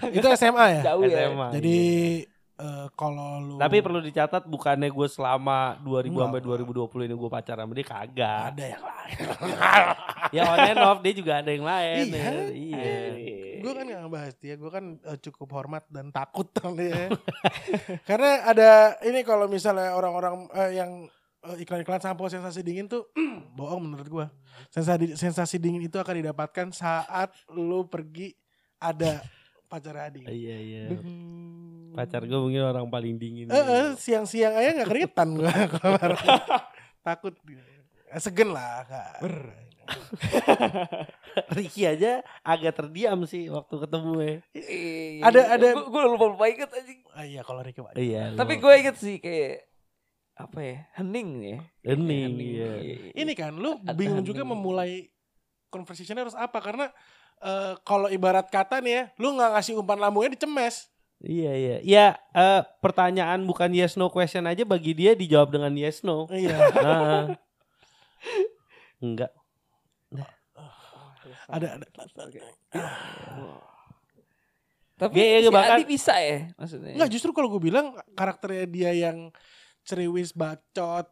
[0.16, 0.94] itu SMA ya.
[0.94, 1.28] Jauh ya.
[1.28, 1.48] SMA.
[1.58, 1.78] Jadi
[2.22, 2.39] iya.
[2.60, 7.30] Eh, kalau lu Tapi perlu dicatat bukannya gue selama 2000 Enggak, sampai 2020 ini gue
[7.32, 8.42] pacaran sama dia kagak.
[8.52, 9.16] ada yang lain.
[10.36, 12.04] ya on and off dia juga ada yang lain.
[12.12, 12.20] Iya.
[12.20, 12.32] ya.
[12.52, 12.94] Iya.
[13.60, 17.08] gue kan gak ngebahas dia, gue kan eh, cukup hormat dan takut sama dia.
[18.08, 18.70] Karena ada
[19.08, 21.08] ini kalau misalnya orang-orang eh, yang
[21.40, 23.08] iklan-iklan sampo sensasi dingin tuh
[23.58, 24.26] bohong menurut gue.
[24.68, 28.36] Sensasi sensasi dingin itu akan didapatkan saat lu pergi
[28.80, 29.24] ada
[29.70, 30.26] pacar Adi.
[30.26, 30.82] Iya iya.
[30.90, 31.94] Hmm.
[31.94, 33.46] Pacar gue mungkin orang paling dingin.
[33.46, 35.46] Eh, eh, siang-siang aja nggak keringetan gue
[37.06, 37.34] takut
[38.10, 39.22] Eh, segen lah Kak.
[41.54, 44.34] Ricky aja agak terdiam sih waktu ketemu ya.
[45.24, 47.00] Ada- ada- Gue lupa lupa inget anjing.
[47.10, 47.94] Ah, iya kalau Ricky Pak.
[47.94, 48.34] Iya.
[48.34, 49.66] Tapi gue inget sih kayak
[50.34, 51.58] apa ya hening ya.
[51.84, 52.70] Hening, Hening, iya.
[53.14, 55.06] Ini kan lu bingung juga memulai
[55.70, 56.90] conversationnya harus apa karena
[57.40, 60.88] eh, kalau ibarat kata nih ya, lu nggak ngasih umpan lambungnya dicemes.
[61.20, 61.76] Iya iya.
[61.82, 66.24] Ya eh, pertanyaan bukan yes no question aja bagi dia dijawab dengan yes no.
[66.28, 66.56] Iya.
[66.80, 67.32] Nah,
[69.00, 69.32] enggak.
[71.48, 71.86] ada ada.
[75.00, 76.92] Tapi Iya, iya, si bahkan- Adi bisa ya maksudnya.
[76.92, 79.32] Enggak justru kalau gue bilang karakternya dia yang
[79.80, 81.08] ceriwis bacot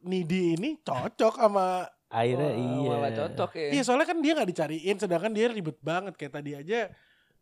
[0.00, 2.90] nidi ini cocok sama Akhirnya Wah, iya.
[2.92, 3.68] Malah cocok ya.
[3.70, 6.90] iya soalnya kan dia nggak dicariin sedangkan dia ribet banget kayak tadi aja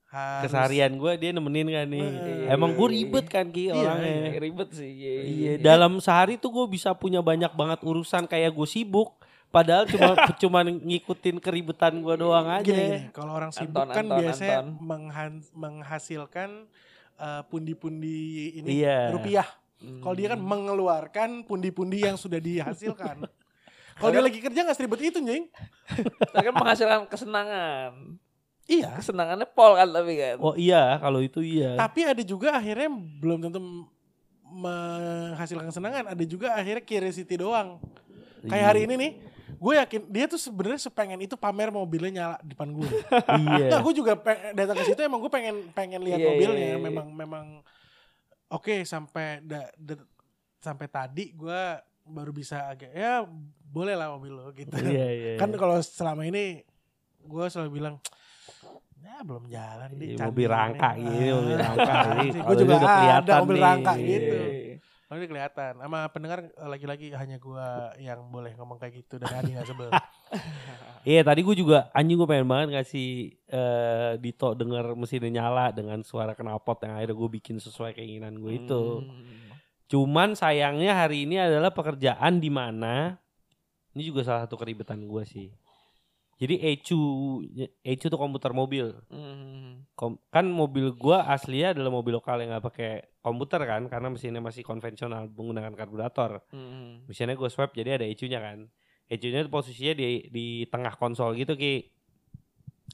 [0.07, 2.01] harus Keseharian gue dia nemenin kan nih.
[2.01, 4.17] Eh, Emang gue ribet kan Iya, Ki Kayak orangnya.
[4.39, 4.89] ribet sih.
[4.91, 5.13] Iya.
[5.23, 9.21] Iya, dalam sehari tuh gue bisa punya banyak banget urusan kayak gue sibuk.
[9.49, 10.13] Padahal cuma
[10.43, 12.61] cuma ngikutin keribetan gue doang aja.
[12.63, 14.69] Gini, kalau orang sibuk Anton, kan Anton, biasanya Anton.
[14.79, 16.51] menghan- menghasilkan
[17.19, 18.21] eh, pundi-pundi
[18.57, 19.13] ini Iya.
[19.13, 19.49] rupiah.
[19.79, 20.01] Hmm.
[20.01, 23.25] Kalau dia kan mengeluarkan pundi-pundi yang sudah dihasilkan.
[23.99, 25.19] Kalau dia lagi kerja nggak seribet itu.
[25.19, 28.17] Tapi kan menghasilkan kesenangan.
[28.65, 28.95] Iya.
[28.97, 30.37] Kesenangannya pol kan tapi kan.
[30.39, 31.75] Oh iya, kalau itu iya.
[31.75, 33.59] Tapi ada juga akhirnya belum tentu
[34.45, 36.05] menghasilkan kesenangan.
[36.13, 37.81] Ada juga akhirnya curiosity doang.
[38.39, 39.11] Kayak hari ini nih,
[39.51, 42.87] gue yakin dia tuh sebenarnya sepengen itu pamer mobilnya nyala di depan gue.
[43.35, 43.67] Iya.
[43.73, 44.13] Nah, gue juga
[44.55, 46.55] datang ke situ emang gue pengen pengen lihat Iya, mobilnya.
[46.61, 46.79] iya, iya.
[46.79, 47.45] Memang memang
[48.49, 50.09] oke sampai da- da-
[50.59, 51.61] sampai tadi gue
[52.09, 53.23] baru bisa agak ya
[53.65, 54.73] boleh lah mobil lo gitu.
[54.85, 55.33] Iya, iya.
[55.37, 56.65] Kan kalau selama ini
[57.21, 57.97] gue selalu bilang
[58.99, 60.19] ya belum jalan Iya, nih.
[60.21, 62.29] mobil rangka gini, mobil rangka ini.
[62.39, 63.65] Gue juga udah ada kelihatan mobil nih.
[63.65, 64.07] rangka Iya.
[64.09, 64.37] gitu.
[64.37, 64.77] Iya.
[65.09, 65.73] Oh ini kelihatan.
[65.79, 67.67] Sama pendengar eh, lagi-lagi hanya gue
[67.99, 69.89] yang boleh ngomong kayak gitu dan Adi gak sebel.
[71.01, 73.09] Iya tadi gue juga anjing gue pengen banget ngasih
[73.47, 78.53] eh, Dito denger mesinnya nyala dengan suara knalpot yang akhirnya gue bikin sesuai keinginan gue
[78.59, 78.83] itu.
[79.01, 79.57] Hmm.
[79.89, 83.17] Cuman sayangnya hari ini adalah pekerjaan di mana
[83.97, 85.49] ini juga salah satu keribetan gue sih.
[86.39, 87.03] Jadi ECU
[87.83, 88.95] ECU tuh komputer mobil.
[89.11, 89.83] Hmm.
[89.99, 94.39] Kom- kan mobil gua aslinya adalah mobil lokal yang nggak pakai komputer kan karena mesinnya
[94.39, 96.39] masih konvensional menggunakan karburator.
[96.55, 97.03] Hmm.
[97.11, 98.71] Mesinnya gue swap jadi ada ECU-nya kan.
[99.11, 101.91] ECU-nya tuh posisinya di di tengah konsol gitu ki.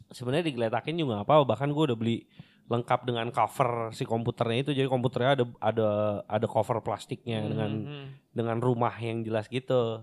[0.08, 2.24] Sebenarnya digeletakin juga apa-apa bahkan gue udah beli
[2.64, 5.90] lengkap dengan cover si komputernya itu jadi komputernya ada ada
[6.24, 8.06] ada cover plastiknya dengan Hmm.
[8.32, 10.00] dengan rumah yang jelas gitu.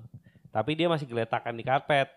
[0.53, 2.11] Tapi dia masih geletakan di karpet.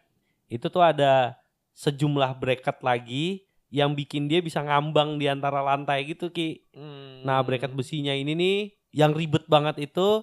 [0.53, 1.41] Itu tuh ada
[1.73, 6.63] sejumlah bracket lagi yang bikin dia bisa ngambang di antara lantai gitu Ki.
[6.77, 7.25] Hmm.
[7.25, 8.59] Nah bracket besinya ini nih
[8.93, 10.23] yang ribet banget itu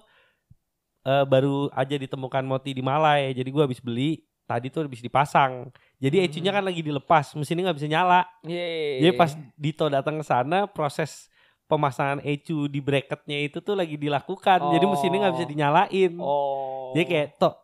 [1.02, 3.34] eh, baru aja ditemukan Moti di Malai.
[3.34, 5.74] Jadi gua habis beli tadi tuh habis dipasang.
[6.02, 6.24] Jadi Hmm.
[6.26, 8.26] ECU-nya kan lagi dilepas, mesinnya nggak bisa nyala.
[8.42, 8.98] Yeay.
[8.98, 11.30] Jadi pas Dito datang ke sana proses
[11.70, 14.74] pemasangan ECU di bracketnya itu tuh lagi dilakukan.
[14.74, 15.52] Jadi mesinnya nggak bisa Oh.
[15.54, 16.12] dinyalain.
[16.18, 16.90] Oh.
[16.92, 17.56] Jadi kayak tok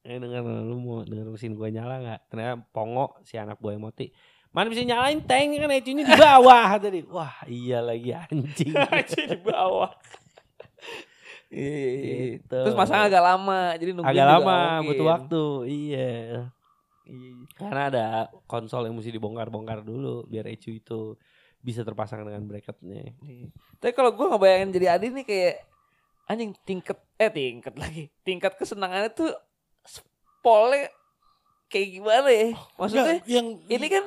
[0.00, 2.20] eh denger lu mau denger mesin gua nyala nggak?
[2.32, 4.08] Ternyata Pongo si anak buah Moti.
[4.50, 7.04] Mana bisa nyalain tank kan ECU-nya di bawah tadi.
[7.06, 8.72] Wah, iya lagi anjing.
[8.90, 9.92] aja di bawah.
[11.50, 12.38] Iya.
[12.40, 12.56] Gitu.
[12.64, 15.42] Terus masang agak lama, jadi nungguin Agak lama butuh waktu.
[15.68, 16.08] Iya.
[17.54, 18.04] Karena ada
[18.44, 21.00] konsol yang mesti dibongkar-bongkar dulu biar ECU itu
[21.60, 23.12] bisa terpasang dengan bracketnya.
[23.20, 23.48] Iya.
[23.76, 25.56] Tapi kalau gue ngebayangin jadi Adi nih kayak
[26.24, 29.34] anjing tingkat eh tingkat lagi tingkat kesenangannya tuh
[29.84, 30.88] spolnya
[31.66, 32.48] kayak gimana ya?
[32.78, 34.04] Maksudnya Nggak, yang ini kan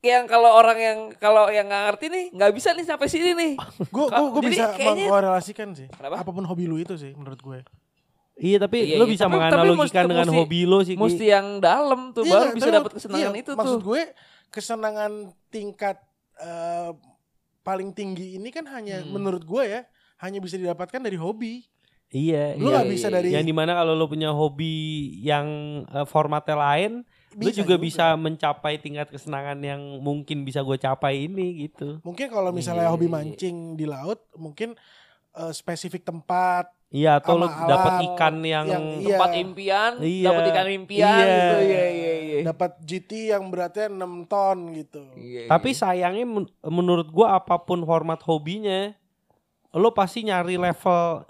[0.00, 3.52] yang kalau orang yang kalau yang nggak ngerti nih nggak bisa nih sampai sini nih.
[3.88, 5.88] gue gue bisa kayaknya- mengkorelasikan sih.
[5.92, 6.24] Kenapa?
[6.24, 7.58] Apa pun hobi lu itu sih menurut gue.
[8.40, 9.12] Iya tapi Iya, lo iya.
[9.12, 10.96] bisa Tapi- tapi menganalogikan mesti- dengan mesti- hobi lo sih.
[10.96, 13.80] Mesti yang dalam tuh Iya, baru bisa tapi dapat kesenangan iya, itu Maksud tuh.
[13.84, 14.02] gue
[14.48, 15.12] kesenangan
[15.48, 15.96] tingkat
[16.36, 16.90] eh,
[17.60, 19.12] paling tinggi ini kan hanya Hmm.
[19.12, 19.84] menurut gue ya
[20.18, 21.68] hanya bisa didapatkan dari hobi.
[22.08, 22.80] Iya, Lu iya.
[22.80, 24.72] nggak bisa dari Yang di mana kalau lo punya hobi
[25.20, 25.46] yang
[25.86, 31.28] eh, formatnya lain, lu bisa juga, bisa mencapai tingkat kesenangan yang mungkin bisa gue capai
[31.28, 32.00] ini gitu.
[32.00, 33.14] Mungkin kalau misalnya Iya, hobi iya.
[33.14, 34.74] mancing di laut, mungkin
[35.30, 39.14] eh, spesifik tempat Iya, atau lo dapat ikan yang, yang iya.
[39.14, 40.26] Tempat impian, Iya.
[40.26, 41.22] dapat ikan impian Iya.
[41.22, 41.54] gitu.
[41.62, 42.38] Iya iya iya.
[42.42, 45.02] dapat GT yang beratnya 6 ton gitu.
[45.14, 45.78] Iya, Tapi iya.
[45.78, 48.90] sayangnya men- menurut gua apa pun format hobinya,
[49.70, 51.22] lo pasti nyari level,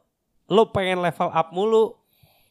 [0.47, 1.93] lo pengen level up mulu.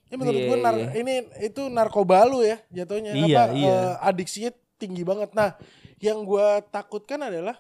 [0.06, 0.90] Ini menurut Iya, gue nar- iya.
[0.96, 3.14] ini itu narkoba lu ya jatuhnya.
[3.16, 3.74] Iya, Apa iya.
[3.74, 5.34] eh, adiksinya tinggi banget.
[5.34, 5.58] Nah,
[5.98, 7.58] yang gua takutkan adalah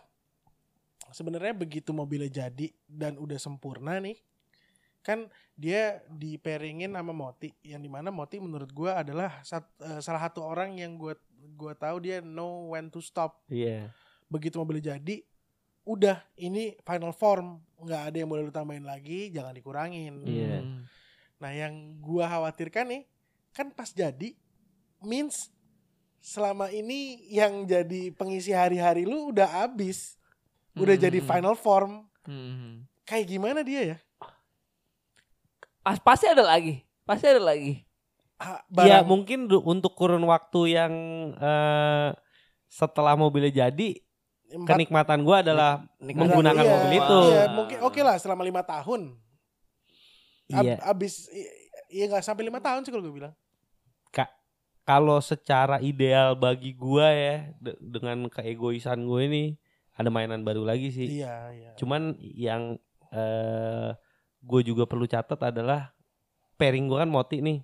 [1.10, 4.18] sebenarnya begitu mobilnya jadi dan udah sempurna nih,
[5.00, 10.00] kan dia di pairingin sama Moti, yang di mana Moti menurut gua adalah sat- eh,
[10.00, 11.16] salah satu orang yang gua
[11.56, 13.43] gua tahu dia know when to stop.
[13.47, 13.91] Iya.
[14.28, 15.24] Begitu mobilnya jadi,
[15.88, 20.24] udah ini final form, nggak ada yang boleh lu tambahin lagi, jangan dikurangin.
[20.24, 20.64] Iya.
[20.64, 20.84] Hmm.
[21.39, 21.74] Nah yang
[22.04, 23.04] gua khawatirkan nih
[23.56, 24.36] kan pas jadi
[25.00, 25.50] means
[26.20, 30.20] selama ini yang jadi pengisi hari-hari lu udah abis,
[30.76, 31.04] udah Hmm.
[31.08, 32.04] jadi final form.
[32.28, 32.84] Hmm.
[33.08, 33.97] Kayak gimana dia ya?
[35.84, 36.84] Ah, pasti ada lagi.
[37.07, 37.84] Pasti ada lagi.
[38.39, 40.93] Ah, Ya mungkin untuk kurun waktu yang
[41.36, 42.09] eh,
[42.71, 43.99] setelah mobilnya jadi,
[44.55, 47.19] empat- kenikmatan gua adalah Nikmatan menggunakan iya, mobil itu.
[47.32, 49.15] Iya, mungkin oke lah selama lima tahun.
[50.49, 50.75] Ab- Iya.
[50.82, 51.30] Abis
[51.89, 53.36] iya nggak sampai lima tahun sih kalau gue bilang.
[54.89, 59.43] Kalau secara ideal bagi gua ya, de- dengan keegoisan gue ini,
[59.93, 61.21] ada mainan baru lagi sih.
[61.21, 61.71] Iya, iya.
[61.77, 62.73] Cuman yang
[63.13, 63.93] eh
[64.40, 65.92] gue juga perlu catat adalah
[66.56, 67.60] pairing gue kan Moti nih.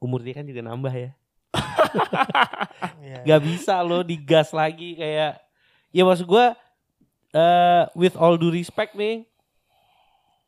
[0.00, 1.10] Umur dia kan juga nambah ya.
[3.04, 3.36] Iya.
[3.36, 5.38] Gak bisa lo digas lagi kayak
[5.94, 6.46] ya maksud gue
[7.36, 9.28] eh with all due respect nih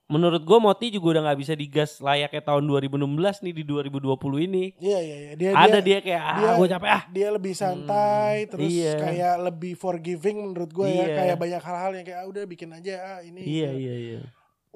[0.07, 4.65] menurut gue Moti juga udah nggak bisa digas layaknya tahun 2016 nih di 2020 ini.
[4.79, 5.33] Iya, iya, iya.
[5.35, 7.03] Dia, Ada dia, dia kayak ah dia- gue capek ah.
[7.11, 8.95] dia lebih santai, terus iya.
[9.03, 11.07] kayak lebih forgiving menurut gue ya.
[11.11, 11.17] Iya.
[11.19, 13.43] Kayak banyak hal-hal yang kayak ah, udah bikin aja ah, ini.
[13.43, 14.21] Iya itu." iya iya.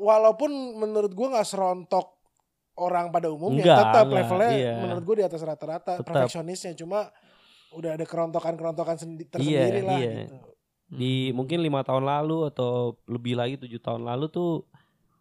[0.01, 2.17] Walaupun menurut gua nggak serontok
[2.75, 4.73] orang pada umumnya Enggak, tetap enggak, levelnya iya.
[4.81, 7.13] menurut gua di atas rata-rata perfeksionisnya cuma
[7.71, 10.13] udah ada kerontokan-kerontokan sendi- Iya, tersendiri lah iya.
[10.25, 10.37] gitu.
[10.91, 14.67] Di mungkin lima tahun lalu atau lebih lagi tujuh tahun lalu tuh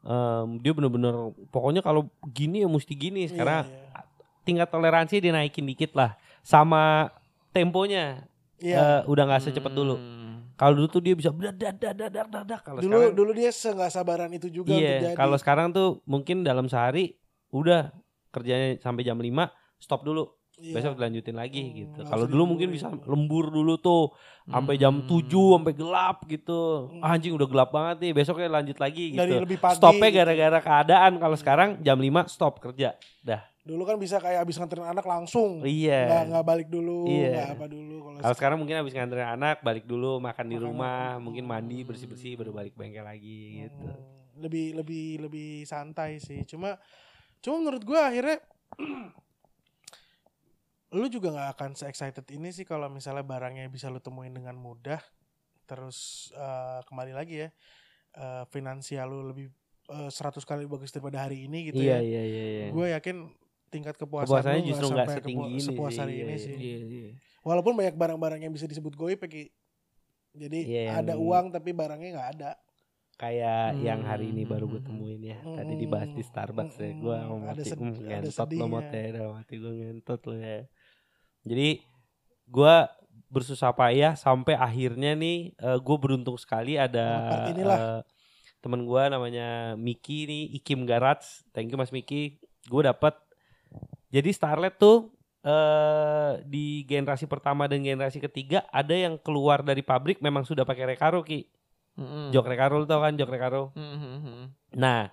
[0.02, 1.14] em, dia bener-bener
[1.48, 4.02] pokoknya kalau gini ya mesti gini sekarang Iya, iya.
[4.42, 7.14] tingkat toleransi dinaikin dikit lah sama
[7.52, 8.26] temponya
[8.58, 8.76] Iya.
[8.76, 9.96] eh, udah nggak secepat dulu.
[10.60, 10.62] Hmm.
[10.62, 12.62] Kalau dulu tuh dia bisa dadak dadak dadak dadak.
[12.62, 16.68] Kalau dulu sekarang dulu dia nggak sabaran itu juga iya, kalau sekarang tuh mungkin dalam
[16.68, 17.16] sehari
[17.50, 17.96] udah
[18.30, 19.32] kerjanya sampai jam 5
[19.80, 20.36] stop dulu.
[20.60, 20.76] Iya.
[20.76, 22.00] Besok dilanjutin lagi Hmm, gitu.
[22.04, 23.00] Kalau dulu mungkin dilemburin.
[23.00, 24.12] bisa lembur dulu tuh
[24.44, 25.08] sampai jam Hmm.
[25.08, 26.92] 7 sampai gelap gitu.
[26.92, 27.00] Hmm.
[27.00, 29.44] Ah, anjing udah gelap banget nih, besoknya lanjut lagi dari gitu.
[29.48, 29.80] lebih pagi.
[29.80, 30.20] Stopnya gitu.
[30.20, 31.12] gara-gara keadaan.
[31.16, 33.00] Kalau sekarang jam 5 stop kerja.
[33.24, 33.40] Dah.
[33.70, 35.62] Dulu kan bisa kayak abis nganterin anak langsung.
[35.62, 36.26] Iya.
[36.26, 37.30] nggak balik dulu, Iya.
[37.30, 37.96] nggak apa dulu.
[38.02, 40.66] Kalau Kalau sekarang mungkin habis nganterin anak, balik dulu makan di Makan.
[40.66, 43.86] rumah, mungkin mandi bersih-bersih baru balik bengkel lagi gitu.
[43.86, 46.80] Hmm, lebih lebih lebih santai sih cuma
[47.44, 48.40] cuma menurut gua akhirnya
[50.96, 54.56] lu juga nggak akan se excited ini sih kalau misalnya barangnya bisa lu temuin dengan
[54.56, 55.00] mudah
[55.68, 57.50] terus eh, kembali lagi ya
[58.16, 59.54] eh, finansial lu lebih
[59.92, 62.68] eh, 100 kali bagus daripada hari ini gitu Iya ya iya iya iya.
[62.74, 63.18] gue yakin
[63.70, 66.38] tingkat kepuasan Kepuasannya justru nggak sampai setinggi kepu- ini sepuas hari iya, ini iya.
[66.42, 67.10] sih Iya, iya.
[67.42, 69.44] walaupun banyak barang-barang yang bisa disebut goib ya Ki.
[70.34, 72.52] jadi Iya, ada uang tapi barangnya nggak ada
[73.20, 75.44] Kayak Hmm, yang hari ini baru gue temuin ya.
[75.44, 76.96] hmm, Tadi dibahas di Starbucks ya.
[76.96, 79.04] Gue hmm, mau ada mati, sed- hmm, ada ngentot lo mot ya.
[79.12, 80.60] Dalam hati gue ngentot lo ya.
[81.44, 81.70] Jadi
[82.48, 82.76] gue
[83.28, 87.78] bersusah payah sampai akhirnya nih gue beruntung sekali ada part inilah.
[87.78, 88.02] eh,
[88.64, 92.40] temen gue namanya Miki nih Ikim Garats thank you Mas Miki
[92.72, 93.20] gue dapat
[94.10, 100.20] jadi Starlet tuh eh di generasi pertama dan generasi ketiga ada yang keluar dari pabrik
[100.20, 101.48] memang sudah pakai Recaro Ki
[101.96, 102.32] Hmm.
[102.32, 104.44] jok Recaro lu tau kan jok Recaro Hmm, hmm, hmm.
[104.76, 105.12] Nah,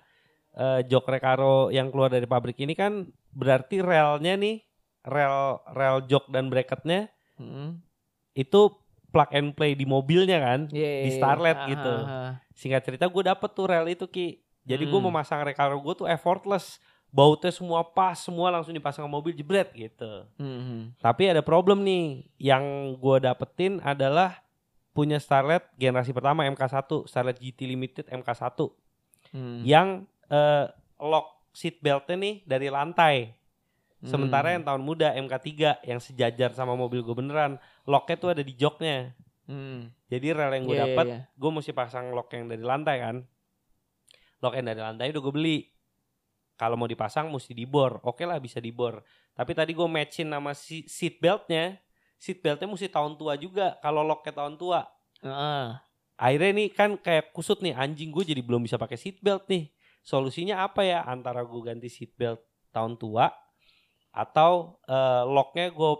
[0.53, 4.63] eh, jok Recaro yang keluar dari pabrik ini kan berarti relnya nih,
[5.03, 7.83] rel rel jok dan bracketnya Hmm.
[8.33, 8.71] itu
[9.07, 10.59] plug and play di mobilnya kan.
[10.71, 11.93] Iya, Di Starlet ah, gitu.
[12.03, 12.31] ah, ah.
[12.51, 14.39] Singkat cerita gue dapet tuh rel itu ki.
[14.63, 15.07] Jadi gue Hmm.
[15.07, 16.79] memasang Recaro gue tuh effortless.
[17.07, 20.27] Bautnya semua pas, semua langsung dipasang ke mobil jebret gitu.
[20.37, 20.81] Hmm, hmm.
[20.99, 22.27] Tapi ada problem nih.
[22.37, 22.63] Yang
[22.99, 24.43] gue dapetin adalah
[24.91, 28.73] punya Starlet generasi pertama MK1, Starlet GT Limited MK1
[29.27, 29.59] Hmm.
[29.59, 30.65] yang eh,
[31.03, 33.35] lock seat beltnya nih dari lantai.
[33.99, 34.07] Hmm.
[34.07, 38.55] Sementara yang tahun muda MK3 yang sejajar sama mobil gue beneran, locknya tuh ada di
[38.55, 39.11] joknya.
[39.47, 39.91] Hmm.
[40.07, 41.19] Jadi rel yang gue Iya, iya, dapat, iya.
[41.27, 43.17] gue mesti pasang lock yang dari lantai kan.
[44.39, 45.57] Lock yang dari lantai udah gue beli.
[46.57, 48.01] Kalau mau dipasang mesti dibor.
[48.01, 49.05] Oke lah bisa dibor.
[49.37, 51.77] Tapi tadi gue matchin sama si seat beltnya.
[52.17, 53.77] Seat beltnya mesti tahun tua juga.
[53.79, 54.81] Kalau locknya tahun tua.
[55.21, 55.77] Heeh.
[56.17, 59.69] Akhirnya nih kan kayak kusut nih anjing gue jadi belum bisa pakai seat belt nih.
[60.01, 61.05] Solusinya apa ya?
[61.05, 62.41] Antara gue ganti seat belt
[62.73, 63.29] tahun tua
[64.09, 65.91] atau eh, locknya gue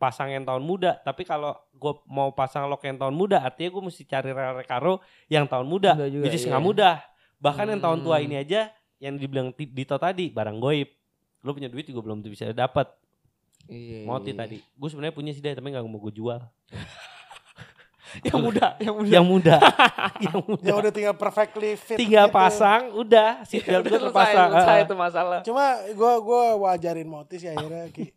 [0.00, 0.96] pasang yang tahun muda.
[1.04, 5.04] Tapi kalau gue mau pasang lock yang tahun muda, artinya gue mesti cari rel recaro
[5.28, 5.92] yang tahun muda.
[6.08, 6.48] Juga, Jadi iya.
[6.48, 6.96] nggak mudah.
[7.36, 8.24] Bahkan yang tahun tua Hmm.
[8.24, 8.72] ini aja
[9.06, 10.90] yang dibilang Dito tadi barang goib.
[11.46, 12.90] Lo punya duit juga belum bisa dapat.
[13.70, 14.02] Iya.
[14.06, 14.38] Moti iya.
[14.42, 14.58] tadi.
[14.74, 16.40] Gue sebenarnya punya sih deh, tapi nggak mau gue jual.
[18.22, 19.10] Yang muda, yang muda.
[19.12, 19.56] yang muda,
[20.24, 20.64] yang muda.
[20.64, 21.98] Ya udah tinggal perfectly fit.
[22.00, 22.38] tinggal gitu.
[22.38, 24.78] pasang udah seatbelt Udah gue terpasang Ah.
[24.80, 25.40] itu masalah.
[25.44, 28.14] Cuma gua gua wajarin Moti sih akhirnya Ki.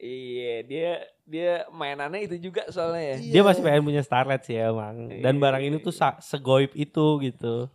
[0.00, 0.90] Iya, dia
[1.24, 3.16] dia mainannya itu juga soalnya ya.
[3.18, 3.32] Iya.
[3.32, 5.42] dia masih pengen punya Starlet sih emang dan Iya.
[5.42, 7.66] barang ini tuh segoib itu gitu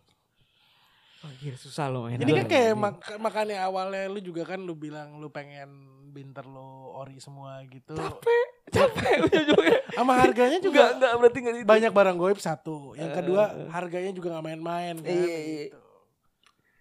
[1.26, 2.06] Oh, gila, susah loh.
[2.06, 5.66] Ini kan kayak mak- makanya awalnya lu juga kan lu bilang lu pengen
[6.08, 6.62] binter lu
[6.94, 7.92] ori semua gitu.
[7.92, 9.78] capek, capek ujung-ujungnya.
[9.90, 11.66] Sama harganya Enggak, juga enggak berarti enggak itu.
[11.66, 12.76] banyak barang goib satu.
[12.94, 13.68] Yang Eh, kedua eh, eh.
[13.68, 15.10] harganya juga gak main-main kan.
[15.10, 15.64] Iya, iya.
[15.66, 15.80] gitu.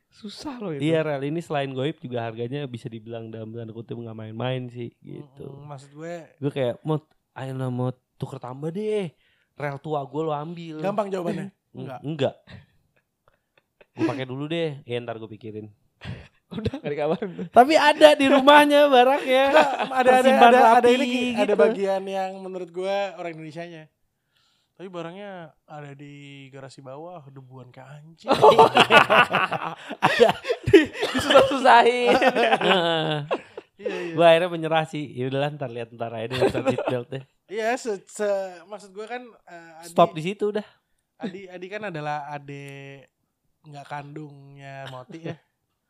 [0.07, 0.79] Susah loh itu.
[0.81, 4.95] iya rel ini selain goib juga harganya bisa dibilang dalam tanda kutip nggak main-main sih
[4.97, 9.11] gitu Mm, Maksud gue gue kayak mau ayo lah mau tuker tambah deh
[9.53, 11.51] rel tua gue lo ambil gampang jawabannya.
[11.51, 11.99] Mm, Enggak.
[12.01, 12.35] enggak
[13.95, 15.67] gue pakai dulu deh ya ntar gue pikirin
[16.47, 17.31] Udah enggak dikabarin.
[17.49, 21.23] tapi ada di rumahnya barangnya Enggak, ada ada ada, ada ini Ki.
[21.33, 21.57] ada gitu.
[21.57, 23.89] bagian yang menurut gue orang Indonesianya.
[24.71, 25.31] Tapi barangnya
[25.65, 26.13] ada di
[26.49, 28.29] garasi bawah debuan kayak anjing.
[30.65, 32.13] Disusah-susahin.
[33.75, 34.13] Iya iya.
[34.15, 37.75] gue akhirnya menyerah sih ya udahlah ntar lihat ntar aja deh ntar seatbelt deh Iya,
[37.75, 40.63] se, se- maksud gue kan eh, Adi, stop di situ udah
[41.19, 43.03] Adi, Adi kan adalah adik
[43.66, 45.36] nggak kandungnya Moti ya.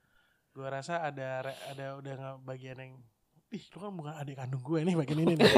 [0.56, 2.94] Gue rasa ada ada udah nggak bagian yang
[3.54, 5.52] ih lu kan bukan adik kandung gue nih bagian ini nih.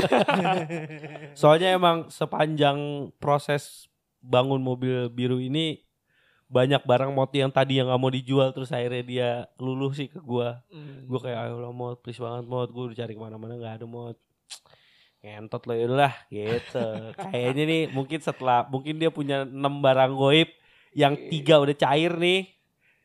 [1.40, 3.88] Soalnya emang sepanjang proses
[4.22, 5.88] bangun mobil biru ini
[6.48, 10.20] banyak barang moti yang tadi yang nggak mau dijual terus akhirnya dia luluh sih ke
[10.24, 10.64] gua.
[10.72, 11.04] Hmm.
[11.04, 13.86] Gua kayak ayo lah mot, please banget mot, gua udah cari ke mana-mana nggak ada
[13.86, 14.16] mot.
[15.20, 16.88] Ngentot lo lah gitu.
[17.36, 20.48] Kayaknya nih mungkin setelah mungkin dia punya 6 barang goib
[20.98, 22.50] yang tiga udah cair nih.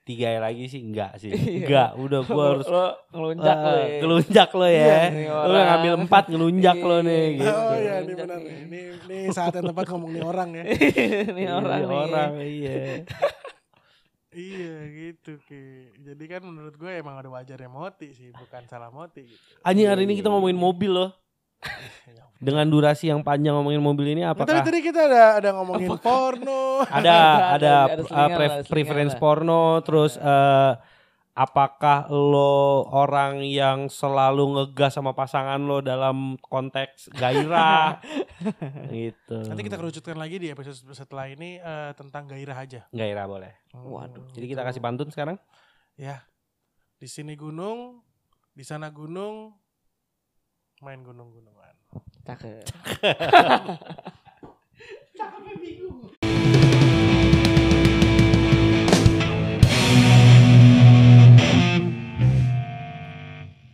[0.03, 1.31] Tiga lagi sih enggak sih.
[1.31, 1.63] Iya.
[1.63, 3.99] Enggak, udah gua harus lo ngelunjak lo Ah, ya.
[4.03, 4.99] ngelunjak lo Iya, ya.
[5.07, 7.31] nih Lo ngambil empat ngelunjak lo nih Iya.
[7.31, 7.53] gitu.
[7.55, 8.39] oh iya, ini benar.
[8.41, 8.57] nih.
[8.67, 10.65] Ini ini saat yang tepat ngomong nih orang ya.
[11.31, 11.99] Ini orang Iya, nih.
[12.01, 12.75] orang iya.
[14.35, 15.63] iya gitu Ki.
[16.01, 19.39] Jadi kan menurut gue emang ada wajarnya Moti sih, bukan salah Moti gitu.
[19.63, 21.11] Anjing hari ini kita ngomongin mobil loh.
[22.43, 25.95] Dengan durasi yang panjang ngomongin mobil ini Nah, tadi apakah tadi kita ada ada ngomongin
[26.03, 26.83] porno.
[26.91, 27.17] ada Ada,
[27.55, 29.23] ada, ada uh, pref- preference lah.
[29.23, 30.73] porno terus eh,
[31.33, 38.03] apakah lo orang yang selalu ngegas sama pasangan lo dalam konteks gairah
[38.93, 39.39] gitu.
[39.47, 42.91] Nanti kita kerucutkan lagi di episode setelah ini eh, tentang gairah aja.
[42.91, 43.55] gairah boleh.
[43.73, 44.35] Waduh.
[44.35, 45.39] Jadi kita kasih pantun sekarang.
[45.95, 46.27] Ya.
[46.99, 48.03] Di sini gunung,
[48.51, 49.55] di sana gunung,
[50.83, 51.75] main gunung-gunungan.
[52.27, 52.67] Cakep.